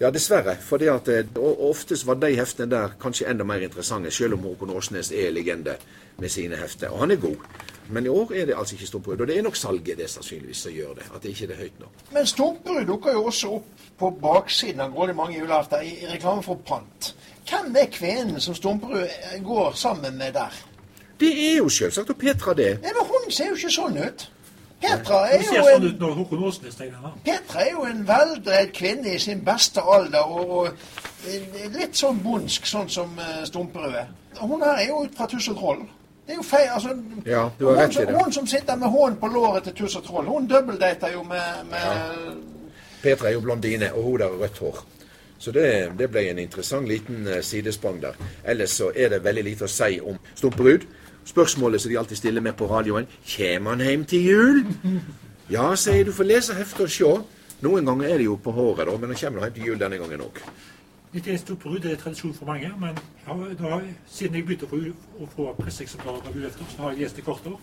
Ja, 0.00 0.10
dessverre. 0.10 0.56
For 0.60 0.82
at, 0.90 1.08
eh, 1.08 1.26
og 1.38 1.70
oftest 1.70 2.06
var 2.06 2.14
de 2.14 2.34
heftene 2.34 2.70
der 2.70 2.96
kanskje 3.00 3.28
enda 3.30 3.44
mer 3.44 3.62
interessante, 3.62 4.10
selv 4.10 4.34
om 4.34 4.40
Håkon 4.40 4.70
Åsnes 4.70 5.12
er 5.12 5.30
legende 5.30 5.76
med 6.18 6.28
sine 6.28 6.56
hefter. 6.56 6.88
Og 6.88 6.98
han 6.98 7.10
er 7.10 7.16
god. 7.16 7.36
Men 7.88 8.06
i 8.06 8.08
år 8.08 8.32
er 8.32 8.46
det 8.46 8.54
altså 8.58 8.74
ikke 8.74 8.86
Stumperud. 8.86 9.20
Og 9.20 9.26
det 9.26 9.38
er 9.38 9.42
nok 9.42 9.56
salget 9.56 9.98
det 9.98 10.10
sannsynligvis 10.10 10.56
som 10.56 10.72
gjør 10.72 10.94
det. 10.94 11.06
At 11.14 11.22
det 11.22 11.28
ikke 11.28 11.52
er 11.52 11.56
høyt 11.56 11.80
nok. 11.80 11.90
Men 12.12 12.26
Stumperud 12.26 12.86
dukker 12.86 13.12
jo 13.12 13.24
også 13.24 13.48
opp 13.48 13.64
på 13.98 14.10
baksiden 14.10 14.80
av 14.80 14.92
grådig 14.92 15.16
mange 15.16 15.38
julaften 15.38 15.82
i, 15.84 15.94
i 16.02 16.06
reklame 16.06 16.42
for 16.42 16.54
pant. 16.66 17.14
Hvem 17.48 17.76
er 17.76 17.90
kvinnen 17.92 18.40
som 18.40 18.54
Stumperud 18.54 19.04
eh, 19.04 19.42
går 19.44 19.72
sammen 19.72 20.18
med 20.18 20.32
der? 20.32 20.62
Det 21.20 21.52
er 21.52 21.56
jo 21.56 21.68
selvsagt 21.68 22.10
og 22.10 22.18
Petra 22.18 22.54
det. 22.54 22.78
Men 22.82 22.96
hun 22.98 23.30
ser 23.30 23.52
jo 23.52 23.54
ikke 23.54 23.70
sånn 23.70 24.00
ut. 24.02 24.30
Petra 24.84 25.20
er 25.28 25.42
jo 25.42 25.64
sånn 25.64 25.86
en. 25.88 27.08
Petra 27.24 27.64
er 27.64 27.72
jo 27.72 27.84
en 27.88 28.04
veldreid 28.08 28.72
kvinne 28.76 29.16
i 29.16 29.18
sin 29.22 29.42
beste 29.46 29.82
alder, 29.82 30.24
og, 30.24 30.54
og 30.58 31.28
eh, 31.28 31.66
litt 31.74 31.98
sånn 31.98 32.20
bondsk, 32.24 32.68
sånn 32.68 32.90
som 32.92 33.12
uh, 33.18 33.42
Stumperud 33.48 33.98
er. 34.04 34.08
Hun 34.40 34.62
her 34.62 34.80
er 34.80 34.88
jo 34.88 35.04
ut 35.04 35.14
fra 35.16 35.28
Tuss 35.30 35.50
og 35.52 35.60
Troll. 35.60 35.84
Det 36.24 36.32
er 36.32 36.40
jo 36.40 36.46
feil, 36.46 36.70
altså... 36.72 36.94
Ja, 37.28 37.44
du 37.58 37.66
har 37.66 37.74
hun, 37.74 37.82
rett 37.82 37.92
i 37.92 37.98
som, 37.98 38.08
det. 38.08 38.16
hun 38.16 38.32
som 38.32 38.46
sitter 38.48 38.80
med 38.80 38.92
hånden 38.94 39.20
på 39.20 39.28
låret 39.34 39.68
til 39.68 39.76
Tuss 39.82 39.98
og 40.00 40.06
Troll, 40.06 40.28
hun 40.30 40.48
dobbeltdater 40.48 41.12
jo 41.12 41.22
med, 41.28 41.68
med 41.70 42.42
Petra 43.04 43.28
er 43.28 43.36
jo 43.36 43.44
blondine, 43.44 43.92
og 43.92 44.02
hun 44.08 44.24
har 44.24 44.36
rødt 44.40 44.58
hår. 44.64 44.84
Så 45.44 45.52
det, 45.52 45.92
det 45.98 46.08
ble 46.08 46.22
en 46.30 46.38
interessant 46.40 46.88
liten 46.88 47.26
eh, 47.28 47.42
sidesprang 47.44 47.98
der. 48.00 48.16
Ellers 48.48 48.78
så 48.78 48.88
er 48.96 49.10
det 49.12 49.24
veldig 49.24 49.42
lite 49.44 49.66
å 49.66 49.70
si 49.70 49.98
om 50.00 50.16
Stumperud. 50.32 50.86
Spørsmålet 51.28 51.82
som 51.82 51.92
de 51.92 51.98
alltid 52.00 52.16
stiller 52.16 52.44
med 52.44 52.56
på 52.56 52.68
radioen 52.68 53.06
Kjem 53.24 53.68
han 53.68 53.82
hjem 53.84 54.04
til 54.08 54.28
jul? 54.30 54.62
Ja, 55.52 55.74
sier 55.76 56.06
du, 56.08 56.12
får 56.16 56.28
lese 56.30 56.56
heftet 56.56 56.86
og 56.86 56.94
se. 56.94 57.10
Noen 57.64 57.84
ganger 57.88 58.08
er 58.08 58.22
det 58.22 58.28
jo 58.30 58.38
på 58.40 58.52
håret, 58.56 58.88
da, 58.88 58.96
men 58.96 59.12
han 59.12 59.20
kommer 59.20 59.44
hjem 59.44 59.56
til 59.58 59.68
jul 59.68 59.82
denne 59.82 60.00
gangen 60.00 60.24
òg. 60.24 60.40
91 61.14 61.44
Sopperud 61.44 61.84
er 61.86 62.00
tradisjon 62.00 62.32
for 62.34 62.48
mange, 62.48 62.72
men 62.80 62.96
nå 63.28 63.68
har, 63.68 63.84
siden 64.10 64.40
jeg 64.40 64.46
begynte 64.48 64.66
å 64.66 64.72
få, 64.72 64.80
å 65.20 65.28
få 65.36 65.50
presseeksemplarer 65.60 66.24
av 66.24 66.38
julefter, 66.40 66.72
så 66.72 66.86
har 66.86 66.96
jeg 66.96 67.04
lest 67.04 67.20
det 67.20 67.26
kort 67.28 67.46
år. 67.52 67.60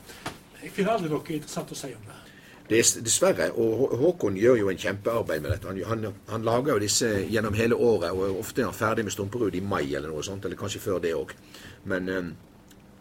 Jeg 0.62 0.72
finner 0.78 0.94
aldri 0.94 1.10
noe 1.12 1.26
interessant 1.26 1.74
å 1.74 1.80
si 1.82 1.90
om 1.98 2.06
det. 2.08 2.20
Er 2.72 2.88
dessverre, 3.04 3.50
og 3.60 3.98
Håkon 4.00 4.38
gjør 4.40 4.56
jo 4.62 4.70
en 4.72 4.78
kjempearbeid 4.80 5.42
med 5.44 5.52
dette. 5.52 5.68
Han, 5.68 5.82
han, 5.90 6.14
han 6.30 6.46
lager 6.48 6.78
jo 6.78 6.84
disse 6.84 7.10
gjennom 7.28 7.58
hele 7.58 7.76
året, 7.76 8.14
og 8.16 8.40
ofte 8.40 8.64
er 8.64 8.70
han 8.70 8.78
ferdig 8.78 9.04
med 9.04 9.12
Stumperud 9.12 9.58
i 9.60 9.64
mai 9.64 9.84
eller 9.90 10.08
noe 10.08 10.24
sånt, 10.24 10.46
eller 10.48 10.60
kanskje 10.60 10.80
før 10.80 11.02
det 11.04 11.12
òg. 11.18 11.34
Men 11.92 12.08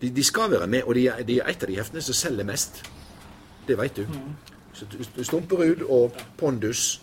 de, 0.01 0.11
de 0.11 0.25
skal 0.25 0.51
være 0.51 0.67
med, 0.67 0.83
og 0.83 0.95
de 0.95 1.07
er, 1.07 1.23
de 1.23 1.39
er 1.39 1.53
et 1.53 1.63
av 1.63 1.71
de 1.71 1.77
heftene 1.79 2.03
som 2.03 2.17
selger 2.19 2.49
mest. 2.49 2.83
Det 3.69 3.77
veit 3.79 3.97
du. 3.97 4.07
Så 4.73 4.87
Stumperud 5.23 5.87
og 5.89 6.17
Pondus 6.39 7.03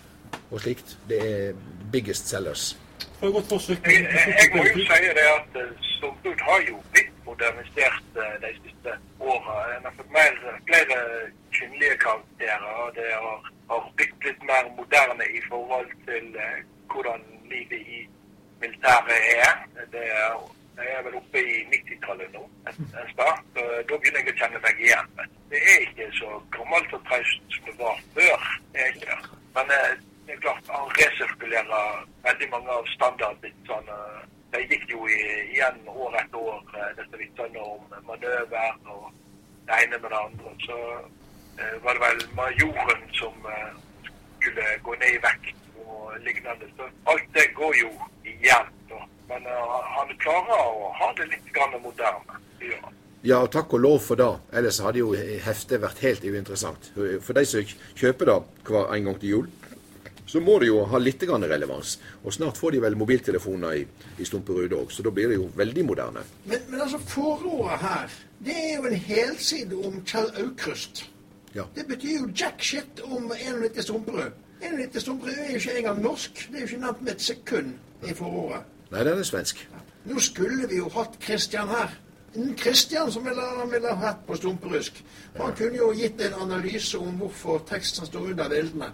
og 0.52 0.62
slikt, 0.62 0.98
det 1.10 1.20
er 1.24 1.54
biggest 1.92 2.30
sellers. 2.30 2.78
Jeg, 3.22 3.32
jeg, 3.32 4.34
jeg 4.40 4.50
må 4.56 4.64
jo 4.64 4.74
si 4.74 5.10
det 5.18 5.26
at 5.30 5.60
eh, 5.62 5.70
Stumperud 5.98 6.42
har 6.50 6.64
jo 6.70 6.82
blitt 6.94 7.14
modernisert 7.26 8.20
eh, 8.24 8.36
de 8.44 8.52
siste 8.64 8.94
åra. 9.20 9.56
En 9.76 9.88
har 9.88 9.94
fått 9.98 10.12
mer, 10.18 10.38
flere 10.70 10.98
kvinnelige 11.58 11.98
karakterer. 12.06 12.70
og 12.84 12.96
Det 12.96 13.08
har, 13.14 13.40
har 13.72 13.90
blitt 13.98 14.28
litt 14.28 14.44
mer 14.52 14.70
moderne 14.80 15.26
i 15.40 15.42
forhold 15.50 15.90
til 16.10 16.26
eh, 16.46 16.60
hvordan 16.92 17.26
livet 17.52 17.82
i 17.96 18.00
militæret 18.62 19.20
er. 19.38 19.54
Det 19.94 20.06
er 20.22 20.38
jeg 20.78 20.94
er 20.98 21.02
vel 21.06 21.16
oppe 21.18 21.42
i 21.42 21.54
90-tallet 21.72 22.34
nå, 22.36 22.44
en, 22.70 22.90
start. 23.14 23.46
og 23.62 23.70
Da 23.90 23.98
begynner 23.98 24.22
jeg 24.22 24.34
å 24.34 24.40
kjenne 24.42 24.60
meg 24.62 24.82
igjen. 24.86 25.08
Det 25.50 25.62
er 25.72 25.86
ikke 25.88 26.10
så 26.20 26.30
gammelt 26.54 26.94
og 26.94 27.02
traust 27.08 27.56
som 27.56 27.66
det 27.70 27.74
var 27.80 28.04
før. 28.18 28.46
Det. 28.76 29.16
Men 29.56 29.74
eh, 29.74 29.96
det 30.28 30.36
er 30.36 30.44
klart, 30.44 30.70
han 30.70 30.94
resirkulerer 31.00 32.06
veldig 32.28 32.50
mange 32.54 32.76
av 32.78 32.92
standardvitsene. 32.94 33.98
Det 34.54 34.64
gikk 34.70 34.86
jo 34.94 35.08
igjen 35.10 35.82
år 35.92 36.20
etter 36.22 36.46
år, 36.54 36.62
dette 37.00 37.22
vitsene 37.24 37.64
om 37.64 37.98
manøver 38.06 38.78
og 38.94 39.10
det 39.68 39.82
ene 39.82 39.98
med 40.04 40.10
det 40.14 40.20
andre. 40.28 40.54
Så 40.68 40.78
eh, 40.94 41.10
var 41.84 41.98
det 41.98 42.04
vel 42.04 42.24
majoren 42.38 43.04
som 43.18 43.34
eh, 43.50 43.72
skulle 44.42 44.66
gå 44.84 44.96
ned 45.02 45.16
i 45.16 45.22
vekt 45.24 45.56
og 45.86 46.14
lignende. 46.26 46.70
Så 46.78 46.90
alt 47.12 47.30
det 47.34 47.48
går 47.58 47.76
jo 47.82 47.92
igjen. 48.26 48.72
Da. 48.90 49.02
Men 49.32 49.50
eh, 49.50 49.76
han 49.96 50.14
klarer 50.24 50.72
å 50.72 50.92
ha 51.00 51.12
det 51.18 51.30
litt 51.34 51.52
grann 51.56 51.78
moderne. 51.82 52.42
Ja. 52.64 52.94
Ja, 53.28 53.40
takk 53.52 53.74
og 53.74 53.82
lov 53.84 53.98
for 54.06 54.20
det. 54.20 54.30
Ellers 54.56 54.78
hadde 54.86 55.02
jo 55.02 55.10
heftet 55.44 55.82
vært 55.84 56.04
helt 56.06 56.24
uinteressant. 56.24 56.92
For 56.96 57.36
de 57.36 57.44
som 57.50 57.74
kjøper 57.98 58.30
det 58.30 58.38
hver 58.70 58.94
en 58.94 59.10
gang 59.10 59.18
til 59.20 59.34
jul, 59.34 59.50
så 60.28 60.40
må 60.44 60.58
det 60.60 60.70
jo 60.70 60.84
ha 60.92 61.00
litt 61.00 61.24
relevans. 61.24 61.98
Og 62.24 62.34
snart 62.34 62.58
får 62.58 62.72
de 62.72 62.82
vel 62.84 62.96
mobiltelefoner 62.96 63.82
i, 63.82 63.84
i 64.20 64.26
Stumperud 64.26 64.74
òg, 64.74 64.92
så 64.92 65.04
da 65.04 65.12
blir 65.12 65.30
det 65.32 65.40
jo 65.40 65.50
veldig 65.56 65.86
moderne. 65.88 66.24
Men, 66.46 66.60
men 66.70 66.82
altså, 66.82 67.00
forordet 67.00 67.80
her, 67.80 68.18
det 68.40 68.56
er 68.56 68.74
jo 68.76 68.86
en 68.86 69.00
helside 69.10 69.76
om 69.88 70.02
Kjell 70.06 70.32
Aukrust. 70.44 71.08
Ja. 71.58 71.64
Det 71.76 71.88
betyr 71.88 72.20
jo 72.20 72.28
jack 72.38 72.64
shit 72.64 73.00
om 73.04 73.32
91 73.32 73.84
Stumperud. 73.84 74.32
91 74.62 75.02
Stumperud 75.02 75.38
er 75.38 75.52
jo 75.52 75.62
ikke 75.62 75.78
engang 75.78 76.02
norsk. 76.02 76.48
Det 76.52 76.56
er 76.56 76.60
jo 76.60 76.68
ikke 76.68 76.82
nevnt 76.82 77.02
med 77.02 77.12
et 77.12 77.22
sekund 77.22 77.72
i 78.06 78.14
foråret. 78.14 78.68
Nei, 78.92 79.04
den 79.04 79.20
er 79.20 79.24
svensk. 79.26 79.64
Nå 80.06 80.20
skulle 80.20 80.68
vi 80.70 80.78
jo 80.78 80.92
hatt 80.94 81.18
Christian 81.24 81.68
her. 81.68 81.96
En 82.36 82.54
Christian 82.58 83.12
som 83.12 83.26
ville, 83.26 83.42
han 83.58 83.72
ville 83.72 83.96
hatt 84.04 84.22
på 84.28 84.38
stumperusk. 84.38 85.02
Han 85.40 85.56
kunne 85.58 85.82
jo 85.82 85.90
gitt 85.98 86.22
en 86.22 86.38
analyse 86.46 87.00
om 87.00 87.18
hvorfor 87.18 87.64
teksten 87.70 88.06
står 88.06 88.30
under 88.32 88.50
bildene. 88.50 88.92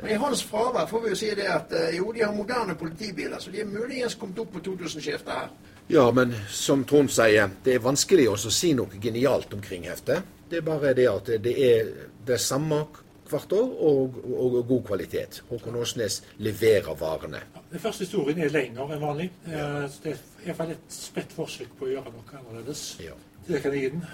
Men 0.00 0.10
i 0.10 0.18
hans 0.22 0.44
fravær 0.44 0.86
får 0.88 1.02
vi 1.04 1.12
jo 1.12 1.18
si 1.20 1.28
det 1.36 1.50
at 1.52 1.74
eh, 1.76 1.96
jo, 1.98 2.12
de 2.16 2.24
har 2.24 2.32
moderne 2.32 2.74
politibiler, 2.74 3.38
så 3.38 3.50
de 3.50 3.60
er 3.60 3.68
muligens 3.68 4.14
kommet 4.14 4.38
opp 4.40 4.54
på 4.54 4.62
2000-skiftet 4.70 5.34
her. 5.34 5.52
Ja, 5.90 6.04
men 6.14 6.30
som 6.48 6.84
Trond 6.86 7.10
sier, 7.10 7.48
det 7.64 7.72
er 7.74 7.80
vanskelig 7.82 8.28
også 8.30 8.50
å 8.50 8.54
si 8.54 8.68
noe 8.78 9.00
genialt 9.02 9.50
omkring 9.56 9.88
heftet. 9.90 10.22
Det 10.46 10.60
er 10.60 10.62
bare 10.66 10.92
det 10.94 11.06
at 11.10 11.30
det 11.42 11.54
er 11.66 11.90
det 12.28 12.38
samme 12.38 12.84
hvert 13.30 13.54
år, 13.56 13.72
og, 13.88 14.20
og, 14.22 14.54
og 14.60 14.68
god 14.68 14.84
kvalitet. 14.92 15.40
Håkon 15.48 15.80
Åsnes 15.82 16.20
leverer 16.46 16.94
varene. 16.98 17.42
Den 17.72 17.82
første 17.82 18.06
historien 18.06 18.38
er 18.38 18.54
lengre 18.54 18.86
enn 18.86 19.02
vanlig. 19.02 19.28
Ja. 19.50 19.66
Det 19.90 20.14
er 20.14 20.22
i 20.22 20.46
hvert 20.46 20.62
fall 20.62 20.74
et 20.76 20.94
spett 20.94 21.34
forsøk 21.34 21.74
på 21.78 21.88
å 21.88 21.92
gjøre 21.96 22.14
noe 22.14 22.38
annerledes. 22.38 22.86
Ja. 23.02 23.18
Det 23.50 23.58
kan 23.58 23.74
jeg 23.74 23.88
gi 23.88 23.92
den. 23.96 24.08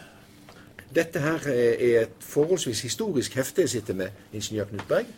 Dette 0.96 1.20
her 1.20 1.48
er 1.52 2.04
et 2.06 2.20
forholdsvis 2.24 2.86
historisk 2.88 3.36
hefte 3.36 3.66
jeg 3.66 3.76
sitter 3.76 4.00
med, 4.00 4.28
ingeniør 4.32 4.72
Knut 4.72 4.88
Berg. 4.88 5.16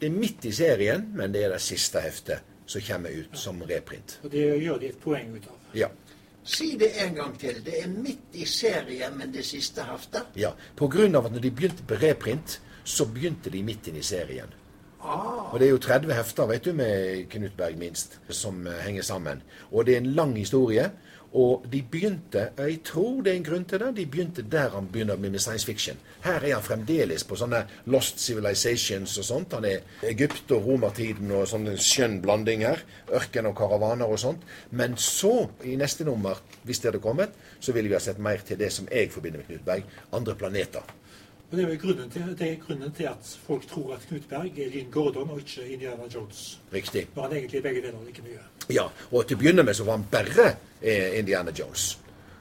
Det 0.00 0.12
er 0.12 0.20
midt 0.20 0.44
i 0.44 0.52
serien, 0.52 1.14
men 1.16 1.32
det 1.32 1.46
er 1.46 1.56
det 1.56 1.64
siste 1.64 2.04
heftet 2.04 2.44
som 2.66 2.80
kommer 2.80 3.10
ut 3.10 3.36
som 3.38 3.62
reprint. 3.62 4.18
Og 4.24 4.30
det 4.32 4.44
gjør 4.62 4.78
de 4.80 4.86
et 4.88 5.00
poeng 5.00 5.36
ut 5.36 5.46
av. 5.50 5.58
Ja. 5.74 5.88
Si 6.44 6.76
det 6.76 6.90
en 7.00 7.14
gang 7.14 7.38
til. 7.40 7.62
Det 7.64 7.78
er 7.82 7.88
midt 7.88 8.34
i 8.36 8.44
serien, 8.44 9.16
men 9.18 9.32
det 9.32 9.44
siste 9.44 9.82
heftet. 9.82 10.22
ja. 10.36 10.50
Av 10.80 11.26
at 11.26 11.32
når 11.32 11.40
de 11.40 11.50
begynte 11.50 11.82
på 11.88 11.94
reprint, 12.02 12.60
så 12.84 13.06
begynte 13.06 13.50
de 13.50 13.62
midt 13.62 13.88
inn 13.88 13.96
i 13.96 14.02
serien. 14.02 14.52
Ah, 15.00 15.52
Og 15.52 15.60
det 15.60 15.66
er 15.66 15.70
jo 15.70 15.78
30 15.78 16.12
hefter, 16.14 16.46
vet 16.46 16.64
du, 16.64 16.72
med 16.72 17.26
Knut 17.30 17.56
Berg 17.56 17.76
minst, 17.76 18.18
som 18.28 18.66
eh, 18.66 18.72
henger 18.84 19.02
sammen. 19.02 19.42
Og 19.70 19.86
det 19.86 19.94
er 19.94 20.00
en 20.00 20.14
lang 20.16 20.36
historie. 20.36 20.90
Og 21.34 21.64
de 21.66 21.80
begynte, 21.82 22.44
og 22.54 22.68
jeg 22.70 22.78
tror 22.86 23.22
det 23.24 23.32
er 23.32 23.38
en 23.40 23.46
grunn 23.48 23.64
til 23.66 23.80
det, 23.82 23.88
de 23.96 24.06
begynte 24.06 24.44
der 24.46 24.70
han 24.70 24.86
begynner 24.92 25.18
med 25.18 25.38
science 25.42 25.66
fiction. 25.66 25.98
Her 26.22 26.38
er 26.38 26.54
han 26.54 26.62
fremdeles 26.62 27.24
på 27.26 27.34
sånne 27.40 27.64
lost 27.90 28.22
civilizations 28.22 29.16
og 29.18 29.26
sånt. 29.26 29.56
Han 29.58 29.66
er 29.66 30.06
Egypt 30.06 30.54
og 30.54 30.68
romertiden 30.68 31.32
og 31.34 31.48
sånn 31.50 31.66
en 31.72 31.80
skjønn 31.80 32.20
blanding 32.22 32.62
her. 32.62 32.84
Ørken 33.10 33.50
og 33.50 33.56
karavaner 33.58 34.06
og 34.06 34.20
sånt. 34.22 34.46
Men 34.70 34.94
så, 34.94 35.48
i 35.66 35.74
neste 35.80 36.06
nummer, 36.06 36.38
hvis 36.62 36.82
det 36.82 36.92
hadde 36.92 37.02
kommet, 37.02 37.34
så 37.58 37.74
ville 37.74 37.90
vi 37.90 37.98
ha 37.98 38.02
sett 38.04 38.22
mer 38.22 38.46
til 38.46 38.60
det 38.60 38.70
som 38.72 38.86
jeg 38.92 39.10
forbinder 39.10 39.42
med 39.42 39.50
Knut 39.50 39.66
Berg, 39.66 39.96
andre 40.14 40.38
planeter. 40.38 40.94
Og 41.54 41.58
Det 41.60 41.66
er 41.66 41.74
jo 41.74 41.78
grunnen 41.86 42.10
til, 42.10 42.22
det 42.38 42.46
er 42.50 42.56
grunnen 42.66 42.92
til 42.92 43.04
at 43.06 43.38
folk 43.46 43.66
tror 43.70 43.92
at 43.94 44.06
Knut 44.08 44.24
Berg 44.28 44.56
er 44.58 44.70
Lynn 44.72 44.88
Gordon 44.90 45.28
og 45.30 45.38
ikke 45.38 45.68
Indiana 45.72 46.08
Jones. 46.14 46.60
Riktig. 46.72 47.06
Når 47.14 47.22
han 47.22 47.32
egentlig 47.32 47.58
er 47.58 47.62
begge 47.62 47.82
deler 47.82 48.00
like 48.06 48.22
mye. 48.22 48.40
Ja, 48.74 48.88
og 49.12 49.26
til 49.28 49.36
å 49.36 49.38
begynne 49.38 49.62
med 49.62 49.76
så 49.78 49.84
var 49.86 50.00
han 50.00 50.06
bare 50.10 50.48
eh, 50.82 51.14
Indiana 51.18 51.52
Jones. 51.54 51.84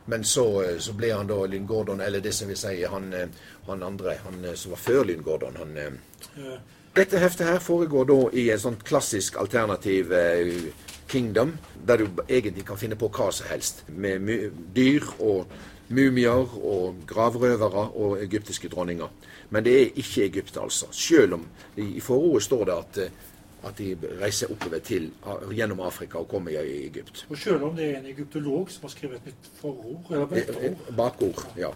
Men 0.09 0.23
så, 0.25 0.45
eh, 0.63 0.79
så 0.81 0.95
ble 0.97 1.11
han 1.13 1.29
da 1.29 1.37
Lynn 1.45 1.67
Gordon, 1.69 2.01
eller 2.01 2.25
det 2.25 2.33
som 2.33 2.49
vi 2.49 2.57
sier, 2.57 2.89
han, 2.89 3.13
eh, 3.13 3.27
han 3.67 3.83
andre, 3.85 4.15
han 4.23 4.47
som 4.55 4.73
var 4.73 4.81
før 4.81 5.03
Lynn 5.11 5.21
Gordon. 5.21 5.61
han... 5.61 5.77
Eh, 5.77 6.57
Dette 6.95 7.21
heftet 7.21 7.47
her 7.47 7.59
foregår 7.59 8.09
da 8.09 8.17
i 8.33 8.47
en 8.49 8.63
sånn 8.65 8.79
klassisk 8.81 9.37
alternativ 9.41 10.09
eh, 10.13 10.73
kingdom, 11.07 11.53
der 11.85 12.01
du 12.01 12.23
egentlig 12.27 12.65
kan 12.65 12.81
finne 12.81 12.97
på 12.97 13.11
hva 13.13 13.29
som 13.29 13.45
helst. 13.53 13.85
Med 13.93 14.25
dyr 14.73 15.05
og 15.19 15.53
mumier 15.93 16.57
og 16.65 17.03
gravrøvere 17.07 17.89
og 17.95 18.17
egyptiske 18.23 18.69
dronninger. 18.69 19.07
Men 19.49 19.65
det 19.65 19.73
er 19.81 20.01
ikke 20.01 20.25
Egypt, 20.25 20.57
altså. 20.61 20.85
Selv 20.91 21.33
om 21.33 21.45
i, 21.77 21.99
forordet 21.99 22.43
står 22.43 22.65
det 22.65 22.73
at, 22.73 22.97
eh, 23.05 23.67
at 23.67 23.77
de 23.77 23.95
reiser 24.21 24.51
oppover 24.51 24.79
til, 24.79 25.11
gjennom 25.51 25.79
Afrika 25.79 26.17
og 26.17 26.27
kommer 26.27 26.51
i 26.51 26.85
Egypt. 26.87 27.25
Og 27.29 27.37
selv 27.37 27.63
om 27.63 27.75
det 27.75 27.89
er 27.91 27.99
en 27.99 28.05
egyptolog 28.05 28.71
som 28.71 28.87
har 28.87 28.89
skrevet 28.89 29.15
et 29.21 29.25
nytt 29.25 29.51
forord, 29.61 30.11
eller 30.11 30.27
Eh, 30.31 30.37
etterord, 30.37 30.63
eh, 30.89 30.95
Bakord, 30.97 31.45
ja. 31.57 31.69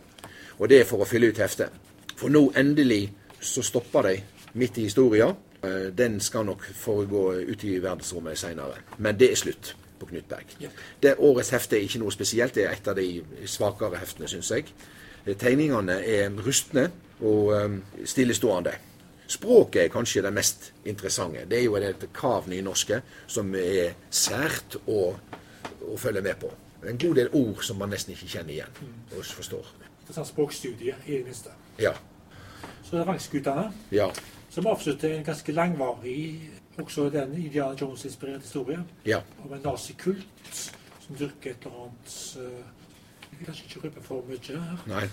Og 0.59 0.69
det 0.69 0.81
er 0.81 0.85
for 0.85 0.97
å 0.97 1.05
fylle 1.05 1.29
ut 1.29 1.37
heftet. 1.37 1.69
For 2.15 2.29
nå 2.29 2.51
endelig 2.57 3.11
så 3.39 3.61
stopper 3.61 4.01
de 4.01 4.15
midt 4.53 4.77
i 4.77 4.81
historia. 4.89 5.29
Eh, 5.63 5.91
Den 5.97 6.19
skal 6.19 6.45
nok 6.45 6.63
foregå 6.73 7.31
ute 7.51 7.67
i 7.67 7.79
verdensrommet 7.79 8.37
seinere. 8.37 8.81
Men 8.97 9.17
det 9.19 9.31
er 9.31 9.35
slutt 9.35 9.75
på 9.99 10.09
Knut 10.09 10.27
Berg. 10.29 10.53
Ja. 10.63 10.69
Det 11.03 11.15
Årets 11.19 11.49
hefte 11.55 11.77
er 11.77 11.85
ikke 11.87 11.99
noe 12.03 12.11
spesielt. 12.15 12.55
Det 12.55 12.65
er 12.65 12.75
et 12.75 12.87
av 12.87 12.95
de 12.97 13.23
svakere 13.49 13.99
heftene, 14.01 14.27
syns 14.31 14.51
jeg. 14.51 14.65
Tegningene 15.37 15.97
er 16.07 16.29
rustne 16.45 16.87
og 17.21 17.51
eh, 17.57 17.79
stillestående. 18.07 18.75
Språket 19.27 19.81
er 19.83 19.89
kanskje 19.91 20.21
det 20.23 20.31
mest 20.31 20.69
interessante. 20.87 21.43
Det 21.49 21.57
er 21.59 21.65
jo 21.65 21.75
dette 21.83 22.07
kav-nynorske 22.15 23.01
som 23.27 23.49
er 23.59 23.97
sært 24.09 24.77
å, 24.87 25.09
å 25.83 25.97
følge 25.99 26.23
med 26.23 26.39
på. 26.39 26.51
En 26.87 26.99
god 27.01 27.17
del 27.19 27.33
ord 27.35 27.59
som 27.65 27.79
man 27.81 27.91
nesten 27.91 28.13
ikke 28.13 28.29
kjenner 28.37 28.53
igjen 28.55 28.93
og 29.17 29.25
forstår. 29.35 29.67
Det 30.05 30.13
er 30.13 30.19
sånn 30.21 30.29
språkstudie 30.29 30.95
i 31.09 31.17
det 31.17 31.25
minste. 31.27 31.51
Ja. 31.81 31.91
Så 32.85 32.93
det 32.95 33.01
er 33.01 33.09
Vangsgutane, 33.09 33.65
Ja. 33.91 34.07
som 34.49 34.67
avslutter 34.71 35.11
en 35.17 35.25
ganske 35.27 35.51
langvarig, 35.51 36.51
også 36.85 37.09
denne 37.13 37.37
Indiana 37.41 37.75
Jones-inspirerte 37.81 38.41
historien 38.45 38.83
Ja. 39.05 39.21
om 39.45 39.53
en 39.53 39.61
nazikult 39.63 40.25
som 41.01 41.15
dyrker 41.19 41.51
et 41.51 41.65
eller 41.65 41.85
annet 41.87 42.17
eh, 42.37 42.65
Jeg 43.31 43.39
vil 43.39 43.45
kanskje 43.47 43.65
ikke 43.67 43.81
røpe 43.87 44.01
for 44.03 44.23
mye 44.27 44.39
her. 44.61 44.77
Nei. 44.87 45.03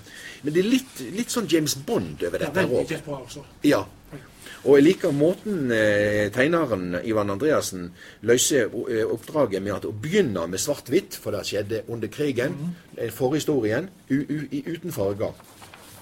Men 0.45 0.55
det 0.55 0.61
er 0.63 0.69
litt, 0.71 1.01
litt 1.13 1.31
sånn 1.35 1.49
James 1.51 1.75
Bond 1.75 2.23
over 2.25 2.39
dette 2.39 2.63
òg. 2.65 2.93
bra 3.05 3.19
også. 3.25 3.43
Ja. 3.67 3.83
Og 4.65 4.77
jeg 4.79 4.85
liker 4.85 5.13
måten 5.13 5.71
eh, 5.75 6.31
tegneren 6.33 6.95
Ivan 7.05 7.31
Andreassen 7.35 7.91
løser 8.23 8.71
eh, 8.89 9.03
oppdraget 9.05 9.61
med 9.63 9.75
at 9.75 9.85
å 9.85 9.93
begynne 9.93 10.47
med 10.49 10.61
svart-hvitt, 10.63 11.19
for 11.21 11.33
det 11.37 11.43
skjedde 11.51 11.83
under 11.89 12.09
krigen, 12.09 12.55
eh, 12.97 13.11
forhistorien, 13.13 13.91
u, 14.09 14.23
u, 14.25 14.39
uten 14.73 14.93
farger. 14.93 15.35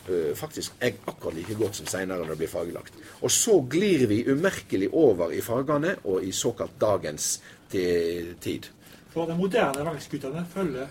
Eh, 0.08 0.34
faktisk 0.34 0.72
er 0.80 0.96
akkurat 1.06 1.34
like 1.34 1.54
godt 1.54 1.78
som 1.78 1.86
seinere 1.86 2.24
når 2.24 2.34
det 2.34 2.38
blir 2.42 2.50
fargelagt. 2.50 2.94
Og 3.22 3.30
så 3.30 3.60
glir 3.70 4.06
vi 4.10 4.24
umerkelig 4.26 4.88
over 4.92 5.30
i 5.30 5.40
fargene 5.40 5.96
og 6.04 6.24
i 6.24 6.32
såkalt 6.32 6.74
dagens 6.80 7.36
tid. 7.70 8.66
For 9.12 9.26
den 9.26 9.38
moderne 9.38 9.84
Vangsgutane 9.86 10.46
følger 10.54 10.86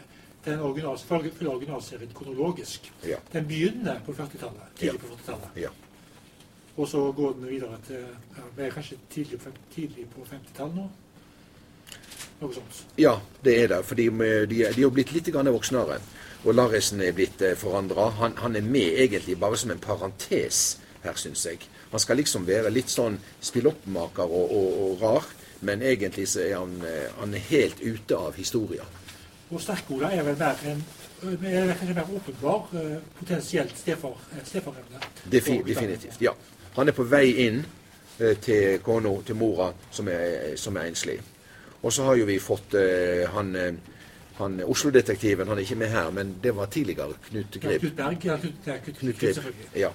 den 0.45 0.59
original, 0.59 0.97
følger 0.97 1.31
følger 1.37 1.53
originalserien 1.53 2.13
kronologisk. 2.15 2.91
Ja. 3.05 3.17
Den 3.33 3.47
begynner 3.47 3.99
på 4.05 4.11
40-tallet, 4.11 4.63
tidlig 4.79 4.99
på 4.99 5.07
40-tallet. 5.07 5.49
Ja. 5.55 5.69
Og 6.77 6.87
så 6.87 7.11
går 7.11 7.33
den 7.33 7.49
videre 7.49 7.77
til 7.87 8.05
ja, 8.57 8.69
kanskje 8.69 8.97
tidlig, 9.09 9.39
på 9.39 9.49
tidlig 9.75 10.07
på 10.15 10.25
50-tallet 10.25 10.75
nå. 10.75 10.89
Noe 12.41 12.53
sånt. 12.55 12.85
Ja, 12.97 13.19
det 13.45 13.53
er 13.63 13.67
det. 13.69 13.83
For 13.85 13.99
de, 13.99 14.07
de, 14.49 14.63
de 14.73 14.85
er 14.85 14.93
blitt 14.93 15.11
litt 15.13 15.29
voksnere. 15.33 15.99
Og 16.43 16.55
Larrisen 16.55 17.01
er 17.05 17.13
blitt 17.13 17.41
eh, 17.45 17.57
forandra. 17.57 18.09
Han, 18.21 18.37
han 18.41 18.55
er 18.55 18.65
med 18.65 18.97
egentlig 19.03 19.37
bare 19.39 19.57
som 19.57 19.73
en 19.73 19.81
parentes 19.81 20.79
her, 21.03 21.17
syns 21.17 21.45
jeg. 21.45 21.61
Han 21.91 21.99
skal 21.99 22.17
liksom 22.21 22.47
være 22.47 22.71
litt 22.73 22.89
sånn 22.89 23.19
spilloppmaker 23.43 24.25
og, 24.25 24.55
og, 24.57 24.81
og 24.85 25.03
rar, 25.03 25.29
men 25.67 25.83
egentlig 25.85 26.27
så 26.31 26.45
er 26.45 26.57
han, 26.57 26.79
eh, 26.87 27.11
han 27.19 27.37
er 27.37 27.47
helt 27.51 27.83
ute 27.83 28.17
av 28.17 28.37
historia. 28.39 28.87
Og 29.51 29.61
Sterkola 29.61 30.09
er 30.15 30.25
vel 30.25 30.39
mer 30.39 30.67
en 30.71 30.83
er 31.21 31.75
kanskje 31.77 31.93
mer 31.93 32.15
åpenbar 32.15 32.71
eh, 32.73 32.97
potensielt 33.19 33.77
stefar, 33.77 34.17
eh, 34.31 34.45
stefarevne. 34.45 34.99
Defi, 35.31 35.61
definitivt. 35.67 36.21
Ja. 36.21 36.33
Han 36.75 36.87
er 36.87 36.95
på 36.97 37.03
vei 37.03 37.25
inn 37.45 37.61
eh, 38.19 38.37
til 38.41 38.79
kona, 38.81 39.13
til 39.25 39.35
mora, 39.35 39.71
som 39.91 40.07
er, 40.07 40.55
som 40.57 40.77
er 40.77 40.89
enslig. 40.89 41.19
Og 41.81 41.93
så 41.93 42.05
har 42.07 42.15
jo 42.15 42.25
vi 42.25 42.39
fått 42.39 42.73
eh, 42.79 43.27
han, 43.33 43.55
eh, 43.55 43.73
han 44.37 44.59
Oslo-detektiven, 44.63 45.47
han 45.47 45.57
er 45.57 45.61
ikke 45.65 45.75
med 45.75 45.89
her, 45.93 46.09
men 46.11 46.35
det 46.43 46.55
var 46.55 46.65
tidligere 46.71 47.13
Knut 47.29 47.57
Grib. 47.61 47.79
Knut 47.81 47.95
Berg. 47.95 48.25
Ja, 48.25 48.37
Knut, 48.37 48.67
ja, 48.67 48.77
Knut, 48.77 48.99
Knut 48.99 49.19
Grib. 49.19 49.55
Ja. 49.75 49.89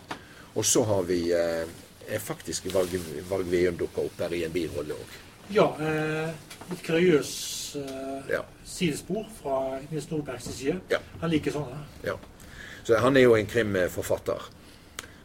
Og 0.54 0.64
så 0.64 0.82
har 0.88 1.02
vi 1.08 1.20
eh, 1.32 2.18
faktisk 2.22 2.68
Varg, 2.74 2.92
Varg 3.28 3.50
Veum 3.50 3.76
dukka 3.80 4.04
opp 4.06 4.20
her 4.24 4.32
i 4.36 4.44
en 4.46 4.52
birolle 4.54 4.94
òg. 4.96 5.16
Ja, 5.54 5.66
eh, 5.80 6.30
litt 6.70 6.82
kuriøs 6.86 7.32
eh, 7.76 8.30
Ja. 8.32 8.42
sidespor 8.64 9.26
fra 9.42 9.78
Nils 9.90 10.10
Nordbergs 10.10 10.48
side. 10.56 10.80
Ja. 10.90 10.98
Han 11.20 11.30
liker 11.30 11.54
sånne. 11.54 11.80
Ja. 12.04 12.16
Så 12.84 12.98
han 13.02 13.16
er 13.16 13.26
jo 13.26 13.34
en 13.34 13.46
krimforfatter. 13.46 14.48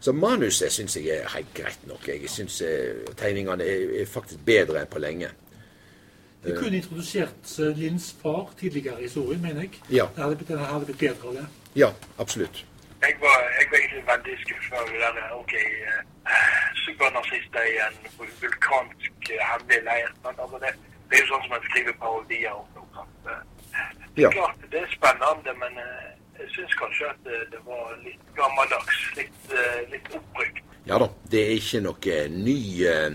Så 0.01 0.11
manuset 0.17 0.73
syns 0.73 0.95
jeg 0.97 1.09
er 1.13 1.27
helt 1.35 1.53
greit 1.53 1.83
nok. 1.87 2.07
Jeg 2.07 2.29
syns 2.29 2.61
eh, 2.65 3.05
tegningene 3.17 3.63
er, 3.63 3.95
er 4.01 4.09
faktisk 4.09 4.41
bedre 4.45 4.81
enn 4.81 4.89
på 4.89 4.99
lenge. 5.01 5.29
Vi 6.43 6.51
kunne 6.57 6.77
introdusert 6.77 7.59
eh, 7.59 7.77
Linns 7.77 8.15
far 8.21 8.49
tidligere 8.59 8.99
i 8.99 9.03
historien, 9.07 9.41
mener 9.41 9.61
jeg. 9.61 9.71
Ja. 9.89 10.05
Det 10.15 10.23
hadde 10.23 10.35
blitt, 10.35 10.47
det 10.49 10.59
hadde 10.59 10.85
blitt 10.89 10.99
bedre 10.99 11.27
av 11.29 11.33
det. 11.39 11.45
Ja, 11.75 11.89
absolutt. 12.19 12.65
Jeg 13.01 13.15
var, 13.21 13.37
jeg 13.59 13.67
var 13.71 13.77
egentlig 13.77 14.03
veldig 14.13 14.35
skuffa 14.45 14.75
over 14.81 14.97
det 15.03 15.11
der 15.17 15.35
OK, 15.41 15.53
uh, 15.53 16.01
supernazister 16.85 17.63
i 17.73 17.77
en 17.87 17.95
vulkansk 18.41 19.29
uh, 19.31 19.43
hemmelig 19.51 19.79
leir. 19.89 20.09
Men 20.25 20.33
Altså 20.43 20.57
det, 20.63 20.71
det 21.09 21.17
er 21.17 21.23
jo 21.23 21.29
sånn 21.31 21.45
som 21.47 21.55
en 21.57 21.65
skriver 21.69 21.95
parodier 22.03 22.53
om 22.57 22.67
noe. 22.77 23.05
Eh, 23.25 23.41
Det 24.15 24.21
Ja. 24.21 24.27
er 24.29 24.33
klart 24.35 24.65
det 24.71 24.79
er 24.81 24.89
spennende, 24.97 25.53
men 25.63 25.77
eh, 25.79 26.09
jeg 26.41 26.49
syns 26.55 26.73
kanskje 26.81 27.05
at 27.13 27.19
det, 27.25 27.37
det 27.53 27.61
var 27.65 27.93
litt 28.03 28.25
gammeldags. 28.35 28.97
Litt, 29.17 29.41
uh, 29.53 29.79
litt 29.93 30.07
oppbrukt. 30.17 30.61
Ja 30.89 30.97
da, 30.99 31.07
det 31.31 31.41
er 31.47 31.51
ikke 31.61 31.81
noe 31.85 32.17
ny 32.33 32.57
eh, 32.89 33.11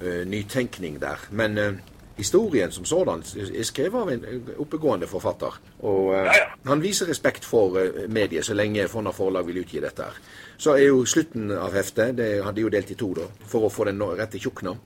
eh, 0.00 0.22
nytenkning 0.28 1.00
der. 1.02 1.18
Men 1.30 1.58
eh, 1.58 1.72
historien 2.18 2.72
som 2.72 2.84
sådan 2.84 3.22
er 3.22 3.62
skrevet 3.64 4.00
av 4.00 4.10
en 4.12 4.24
oppegående 4.58 5.06
forfatter. 5.06 5.58
Og 5.82 6.10
uh, 6.12 6.16
Ja, 6.26 6.32
ja. 6.36 6.46
han 6.66 6.82
viser 6.82 7.06
respekt 7.08 7.44
for 7.44 7.78
uh, 7.78 8.04
mediet 8.08 8.44
så 8.44 8.54
lenge 8.54 8.88
Fonna 8.88 9.10
forlag 9.14 9.46
vil 9.46 9.62
utgi 9.62 9.80
dette. 9.80 10.02
her. 10.02 10.18
Så 10.58 10.74
er 10.76 10.86
jo 10.88 11.04
slutten 11.06 11.50
av 11.54 11.72
heftet 11.72 12.16
Det 12.16 12.44
hadde 12.44 12.60
jo 12.60 12.68
delt 12.68 12.90
i 12.90 12.94
to, 12.98 13.12
da. 13.14 13.26
For 13.46 13.64
å 13.66 13.70
få 13.70 13.84
den 13.88 14.02
rette 14.02 14.38
tjukna, 14.38 14.76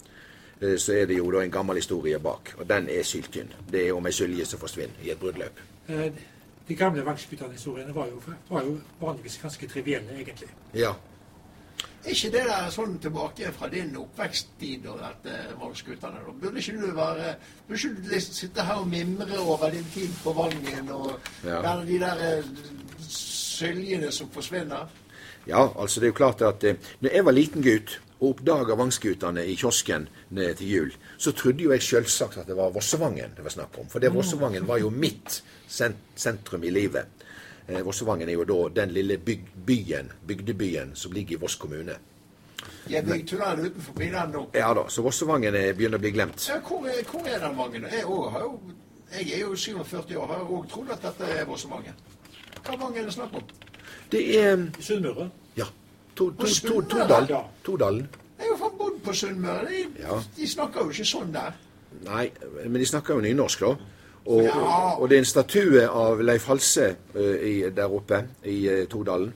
eh, 0.61 0.77
Så 0.77 0.93
er 0.93 1.07
det 1.07 1.17
jo 1.17 1.31
da 1.33 1.41
en 1.43 1.51
gammel 1.51 1.77
historie 1.77 2.19
bak, 2.19 2.55
og 2.59 2.69
den 2.69 2.89
er 2.89 3.03
syltynn. 3.03 3.49
Det 3.71 3.89
er 3.89 3.93
om 3.97 4.07
ei 4.07 4.13
sylje 4.13 4.45
som 4.47 4.59
forsvinner 4.61 4.95
i 5.03 5.11
et 5.11 5.19
bruddløp. 5.21 5.59
De 6.69 6.75
gamle 6.75 7.03
Vangsgutane-historiene 7.05 7.95
var, 7.95 8.07
jo- 8.07 8.35
var 8.51 8.63
jo 8.63 8.77
vanligvis 9.01 9.39
ganske 9.43 9.67
trivielle, 9.69 10.13
egentlig. 10.21 10.49
Ja. 10.75 10.93
Er 12.05 12.11
ikke 12.11 12.31
det 12.35 12.45
der 12.49 12.71
sånn 12.75 12.97
tilbake 12.99 13.53
fra 13.55 13.69
din 13.71 13.93
oppveksttid 13.97 14.87
og 14.91 14.99
dette 14.99 15.37
Vågsguttene? 15.61 16.23
Burde 16.43 16.59
ikke 16.59 16.75
du 16.81 16.89
være 16.97 17.35
Burde 17.69 17.79
ikke 17.79 18.03
du 18.03 18.09
liksom 18.11 18.35
sitte 18.35 18.65
her 18.67 18.81
og 18.83 18.89
mimre 18.91 19.39
over 19.39 19.71
din 19.71 19.87
tid 19.95 20.11
på 20.25 20.35
Vangen 20.35 20.91
og 20.91 21.21
Ja. 21.45 21.77
de 21.87 21.99
der 22.03 22.25
eh, 22.39 22.45
søljene 23.09 24.11
som 24.13 24.31
forsvinner? 24.35 24.89
Ja, 25.47 25.69
altså 25.79 26.01
det 26.01 26.07
er 26.07 26.13
jo 26.13 26.19
klart 26.19 26.43
at 26.43 26.65
eh, 26.65 26.77
når 27.01 27.11
jeg 27.15 27.25
var 27.25 27.33
liten 27.33 27.63
gutt 27.63 28.01
og 28.21 28.29
oppdaga 28.37 28.75
Vangsgutane 28.79 29.47
i 29.47 29.55
kiosken 29.59 30.09
ned 30.31 30.55
til 30.55 30.69
jul, 30.71 30.93
så 31.19 31.33
trodde 31.33 31.63
jo 31.65 31.73
jeg 31.73 31.83
selvsagt 31.83 32.39
at 32.39 32.47
det 32.47 32.57
var 32.57 32.71
Vossevangen 32.71 33.35
det 33.37 33.45
var 33.45 33.51
snakk 33.51 33.79
om. 33.79 33.89
For 33.91 33.99
det 33.99 34.13
Vossevangen 34.15 34.67
var 34.69 34.79
jo 34.79 34.91
mitt 34.91 35.43
sent 35.69 35.97
sentrum 36.15 36.63
i 36.65 36.71
livet. 36.71 37.07
Eh, 37.69 37.83
Vossevangen 37.87 38.29
er 38.29 38.33
jo 38.35 38.45
da 38.45 38.69
den 38.83 38.91
lille 38.95 39.19
byg 39.19 39.45
byen, 39.67 40.11
bygdebyen 40.27 40.95
som 40.99 41.13
ligger 41.13 41.37
i 41.37 41.41
Voss 41.41 41.55
kommune. 41.57 41.95
De 42.89 42.97
er 42.97 43.03
bygd 43.07 43.29
tunnel 43.29 43.67
utenfor 43.67 43.93
den 43.99 44.33
nå. 44.33 44.49
Ja 44.55 44.73
da, 44.75 44.89
så 44.89 45.03
Vossevangen 45.03 45.55
er- 45.55 45.73
begynner 45.75 45.99
å 45.99 46.01
bli 46.01 46.11
glemt. 46.11 46.49
Ja, 46.49 46.59
hvor, 46.61 46.87
er, 46.87 47.03
hvor 47.11 47.27
er 47.27 47.39
den 47.39 47.57
Vangen? 47.57 47.83
Jeg, 47.93 48.05
også 48.07 48.31
har 48.31 48.41
jo, 48.41 48.61
jeg 49.13 49.33
er 49.35 49.39
jo 49.41 49.55
47 49.57 50.17
år, 50.17 50.27
har 50.27 50.39
jo 50.39 50.59
òg 50.59 50.69
trodd 50.71 50.91
at 50.91 51.03
dette 51.03 51.31
er 51.39 51.45
Vossevangen. 51.47 51.95
Hva 52.65 52.77
Vangen 52.79 52.99
er 52.99 53.05
det 53.05 53.15
snakk 53.15 53.35
om? 53.35 53.43
Det 54.11 54.25
er 54.39 54.59
I 54.79 54.83
Sunnmøre. 54.83 55.31
ja, 55.57 55.65
to, 56.17 56.31
to, 56.31 56.47
to? 56.47 56.83
Todal. 56.83 57.27
Ja. 57.31 57.43
Todalen. 57.65 58.09
Jeg 58.39 58.49
har 58.49 58.57
jo 58.57 58.57
faen 58.65 58.79
bodd 58.79 59.01
på 59.05 59.13
Sunnmøre. 59.15 59.69
De, 59.69 59.87
Ja. 60.03 60.19
de 60.37 60.47
snakker 60.49 60.81
jo 60.83 60.91
ikke 60.91 61.05
sånn 61.07 61.33
der. 61.33 61.53
Nei, 62.05 62.31
men 62.65 62.81
de 62.81 62.87
snakker 62.87 63.15
jo 63.15 63.21
nynorsk, 63.21 63.61
da. 63.61 63.77
Og, 64.25 64.49
og 65.03 65.09
det 65.11 65.17
er 65.17 65.25
en 65.25 65.27
statue 65.27 65.87
av 65.89 66.21
Leif 66.23 66.47
Halse 66.47 66.89
eh, 67.15 67.47
i, 67.49 67.55
der 67.75 67.91
oppe 67.91 68.21
i 68.47 68.59
eh, 68.71 68.85
Todalen 68.87 69.33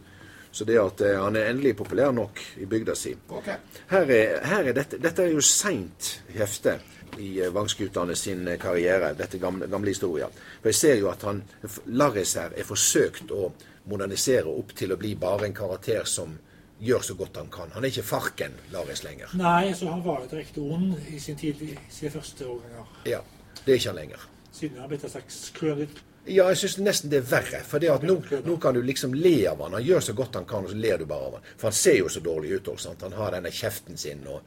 Så 0.54 0.64
det 0.64 0.76
at 0.78 1.02
eh, 1.02 1.16
han 1.18 1.36
er 1.36 1.50
endelig 1.50 1.74
populær 1.76 2.12
nok 2.14 2.40
i 2.62 2.68
bygda 2.70 2.94
si. 2.94 3.16
Okay. 3.28 3.56
Her 3.90 4.12
er, 4.14 4.36
her 4.46 4.70
er 4.70 4.76
dette, 4.76 5.00
dette 5.02 5.24
er 5.24 5.34
jo 5.34 5.42
seint 5.42 6.12
hefte 6.36 6.78
i 7.18 7.40
Vangsgutane 7.52 8.14
sin 8.16 8.46
karriere, 8.60 9.12
dette 9.18 9.40
gamle, 9.42 9.66
gamle 9.72 9.90
historia. 9.90 10.28
For 10.60 10.70
jeg 10.70 10.78
ser 10.78 10.98
jo 11.00 11.10
at 11.10 11.22
han, 11.26 11.42
Larris 11.86 12.34
her 12.38 12.54
er 12.56 12.66
forsøkt 12.68 13.32
å 13.32 13.50
modernisere 13.90 14.50
opp 14.50 14.74
til 14.76 14.92
å 14.92 14.98
bli 15.00 15.14
bare 15.18 15.48
en 15.48 15.56
karakter 15.56 16.06
som 16.08 16.34
gjør 16.78 17.04
så 17.04 17.16
godt 17.16 17.36
han 17.40 17.50
kan. 17.52 17.72
Han 17.74 17.84
er 17.84 17.92
ikke 17.92 18.06
Farken 18.06 18.56
Larris 18.72 19.04
lenger. 19.04 19.32
Nei, 19.38 19.72
så 19.74 19.88
han 19.90 20.04
var 20.04 20.24
jo 20.24 20.30
direkte 20.34 20.64
ond 20.64 20.96
i 21.08 21.20
sin 21.20 21.38
tid, 21.40 21.62
i 21.62 21.76
sine 21.88 22.12
første 22.12 22.48
årganger. 22.48 22.96
Ja, 23.08 23.20
Det 23.64 23.72
er 23.72 23.78
ikke 23.80 23.92
han 23.94 24.00
lenger. 24.02 24.26
Siden 24.56 24.76
han 24.78 24.86
har 24.86 24.88
blitt 24.92 25.04
en 25.04 25.10
slags 25.12 25.40
krønet. 25.56 25.98
Ja, 26.26 26.48
jeg 26.50 26.56
syns 26.58 26.78
nesten 26.82 27.10
det 27.12 27.18
er 27.20 27.26
verre. 27.30 27.60
For 27.68 27.78
det 27.82 27.90
at 27.92 28.02
nå, 28.08 28.16
nå 28.46 28.56
kan 28.62 28.74
du 28.74 28.80
liksom 28.82 29.12
le 29.14 29.34
av 29.50 29.60
han. 29.62 29.76
Han 29.76 29.84
gjør 29.86 30.00
så 30.08 30.14
godt 30.18 30.34
han 30.40 30.46
kan, 30.48 30.64
og 30.66 30.72
så 30.72 30.78
ler 30.80 30.98
du 30.98 31.04
bare 31.06 31.28
av 31.28 31.36
han. 31.38 31.44
For 31.60 31.68
han 31.70 31.76
ser 31.76 31.98
jo 32.00 32.08
så 32.10 32.22
dårlig 32.24 32.56
ut 32.56 32.70
også. 32.72 32.88
Sant? 32.88 33.04
Han 33.06 33.14
har 33.20 33.36
denne 33.36 33.52
kjeften 33.54 34.00
sin, 34.00 34.24
og 34.26 34.40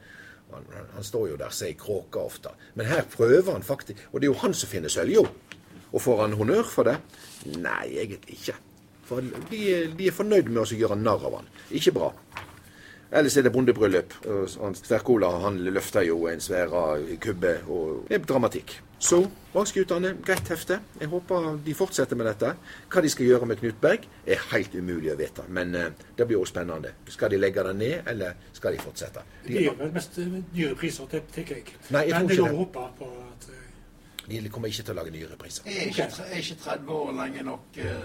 han, 0.52 0.66
han- 0.96 1.06
står 1.06 1.28
jo 1.30 1.38
der 1.40 1.54
seg 1.54 1.78
kråka 1.80 2.20
ofte. 2.26 2.52
Men 2.74 2.90
her 2.90 3.06
prøver 3.14 3.52
han 3.54 3.62
faktisk 3.64 4.02
Og 4.12 4.20
det 4.20 4.26
er 4.28 4.32
jo 4.34 4.40
han 4.42 4.54
som 4.54 4.68
finner 4.68 4.92
sølja. 4.92 5.22
Og 5.92 6.02
får 6.02 6.20
han 6.26 6.36
honnør 6.38 6.66
for 6.68 6.84
det? 6.90 6.98
Nei, 7.56 7.86
egentlig 8.02 8.36
ikke. 8.40 8.58
For 9.08 9.24
de, 9.50 9.62
de 9.98 10.06
er 10.06 10.14
fornøyd 10.14 10.50
med 10.52 10.60
å 10.62 10.66
gjøre 10.82 10.98
narr 11.00 11.24
av 11.30 11.38
han. 11.40 11.48
Ikke 11.70 11.94
bra. 11.96 12.12
Ellers 13.10 13.36
er 13.36 13.42
det 13.42 13.52
bondebryllup. 13.52 14.12
han- 14.60 15.42
han 15.42 15.58
løfter 15.64 16.02
jo 16.06 16.26
en 16.26 16.40
svær 16.40 16.68
kubbe, 17.20 17.56
og 17.68 18.04
det 18.08 18.20
er 18.20 18.24
dramatikk. 18.26 18.76
Så 19.00 19.24
Vangsgutane, 19.54 20.12
greit 20.22 20.48
hefte. 20.52 20.76
Jeg 21.00 21.08
håper 21.08 21.56
de 21.64 21.72
fortsetter 21.74 22.18
med 22.18 22.28
dette. 22.28 22.50
Hva 22.92 23.02
de 23.02 23.08
skal 23.10 23.26
gjøre 23.26 23.46
med 23.48 23.58
Knut 23.58 23.78
Berg, 23.82 24.04
er 24.28 24.42
helt 24.52 24.74
umulig 24.76 25.10
å 25.10 25.16
vite. 25.18 25.46
Men 25.48 25.72
eh, 25.74 25.88
det 26.18 26.26
blir 26.28 26.38
også 26.38 26.52
spennende. 26.52 26.92
Skal 27.10 27.32
de 27.32 27.40
legge 27.40 27.64
det 27.66 27.72
ned, 27.80 28.10
eller 28.12 28.36
skal 28.54 28.76
de 28.76 28.82
fortsette? 28.84 29.24
Det 29.46 29.64
gjør 29.64 29.78
vel 29.80 29.94
mest 29.96 30.20
eh, 30.20 30.36
dyre 30.52 30.76
priser, 30.78 31.08
det 31.10 31.22
tenker 31.34 31.58
jeg. 31.58 31.74
Nei, 31.88 32.04
jeg 32.10 32.20
Men 32.20 32.30
det 32.30 32.38
å 32.44 32.50
håpe 32.60 32.84
på 33.00 33.08
at 33.24 33.48
eh, 33.56 33.64
De 34.28 34.52
kommer 34.52 34.70
ikke 34.70 34.84
til 34.86 34.94
å 34.94 34.98
lage 35.00 35.16
nye 35.16 35.30
repriser. 35.32 35.66
Er 35.66 35.90
ikke, 35.90 36.06
er 36.28 36.44
ikke 36.44 36.58
30 36.68 36.94
år 37.00 37.10
lenge 37.22 37.46
nok. 37.48 37.80
Hva 37.80 37.96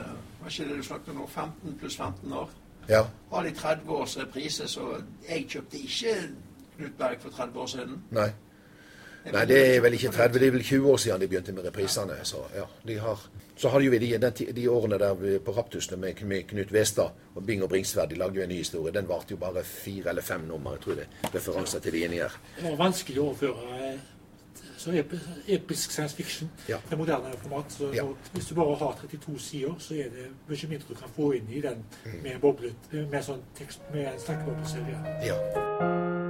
Var 0.46 0.56
ikke 0.56 0.70
det 0.72 0.80
du 0.80 0.88
snakket 0.90 1.12
om 1.14 1.22
nå? 1.22 1.28
15 1.36 1.78
pluss 1.84 2.00
15 2.00 2.40
år? 2.40 2.56
Ja. 2.90 3.04
Har 3.36 3.46
de 3.46 3.54
30 3.60 3.94
års 4.00 4.18
reprise, 4.24 4.72
så 4.72 4.96
jeg 5.28 5.46
kjøpte 5.52 5.84
ikke 5.84 6.18
Knut 6.80 6.98
Berg 6.98 7.22
for 7.22 7.36
30 7.36 7.62
år 7.62 7.72
siden. 7.76 8.02
Nei. 8.16 8.32
Nei, 9.34 9.46
det 9.46 9.76
er 9.76 9.82
vel 9.82 9.94
ikke 9.98 10.12
30, 10.12 10.40
det 10.40 10.48
er 10.48 10.52
vel 10.52 10.64
20 10.64 10.90
år 10.92 10.98
siden 10.98 11.22
de 11.22 11.28
begynte 11.28 11.52
med 11.52 11.66
reprisene. 11.66 12.14
Så 12.24 12.44
ja, 12.56 12.66
de 12.88 13.00
har 13.00 13.20
så 13.58 13.70
hadde 13.70 13.86
jo 13.86 13.92
vi 13.92 13.98
de, 13.98 14.30
de 14.54 14.68
årene 14.70 14.98
der 15.00 15.40
på 15.46 15.52
Raptusene 15.56 15.98
med, 15.98 16.22
med 16.28 16.44
Knut 16.48 16.72
Westad 16.76 17.10
og 17.36 17.46
Bing 17.46 17.64
og 17.64 17.70
Bringsværd. 17.70 18.10
De 18.10 18.16
lagde 18.16 18.36
jo 18.36 18.44
en 18.44 18.50
ny 18.50 18.58
historie. 18.58 18.92
Den 18.94 19.08
varte 19.08 19.32
jo 19.32 19.38
bare 19.38 19.64
fire 19.64 20.10
eller 20.10 20.22
fem 20.22 20.42
nummer. 20.42 20.72
Jeg 20.76 20.82
tror 20.82 20.94
det 21.00 21.06
er 21.24 21.36
referanser 21.36 21.80
til 21.80 21.92
de 21.94 22.00
inni 22.04 22.16
her. 22.20 22.36
det 22.62 22.70
var 22.70 22.76
vanskelig 22.84 23.22
å 23.22 23.30
overføre 23.30 23.80
eh, 23.94 24.00
så 24.78 24.92
episk 25.48 25.92
science 25.92 26.16
fiction 26.16 26.50
Ja. 26.68 26.78
til 26.90 26.98
moderne 26.98 27.32
format. 27.42 27.72
Så 27.72 27.94
Ja. 27.96 28.04
hvis 28.34 28.46
du 28.46 28.56
bare 28.56 28.76
har 28.76 28.98
32 29.02 29.40
sider, 29.40 29.76
så 29.80 29.94
er 29.94 30.04
det 30.12 30.28
mye 30.50 30.68
mindre 30.70 30.86
du 30.90 30.96
kan 30.96 31.10
få 31.16 31.32
inn 31.36 31.48
i 31.50 31.62
den 31.62 31.84
Mm. 32.06 32.22
med 32.24 32.32
en 32.36 32.40
boblet, 32.42 32.76
med 32.92 33.24
sånn 33.24 33.42
tekst, 33.58 33.80
med 33.94 34.06
en 34.14 34.20
snakkebobleserie. 34.20 35.00
Ja. 35.26 36.25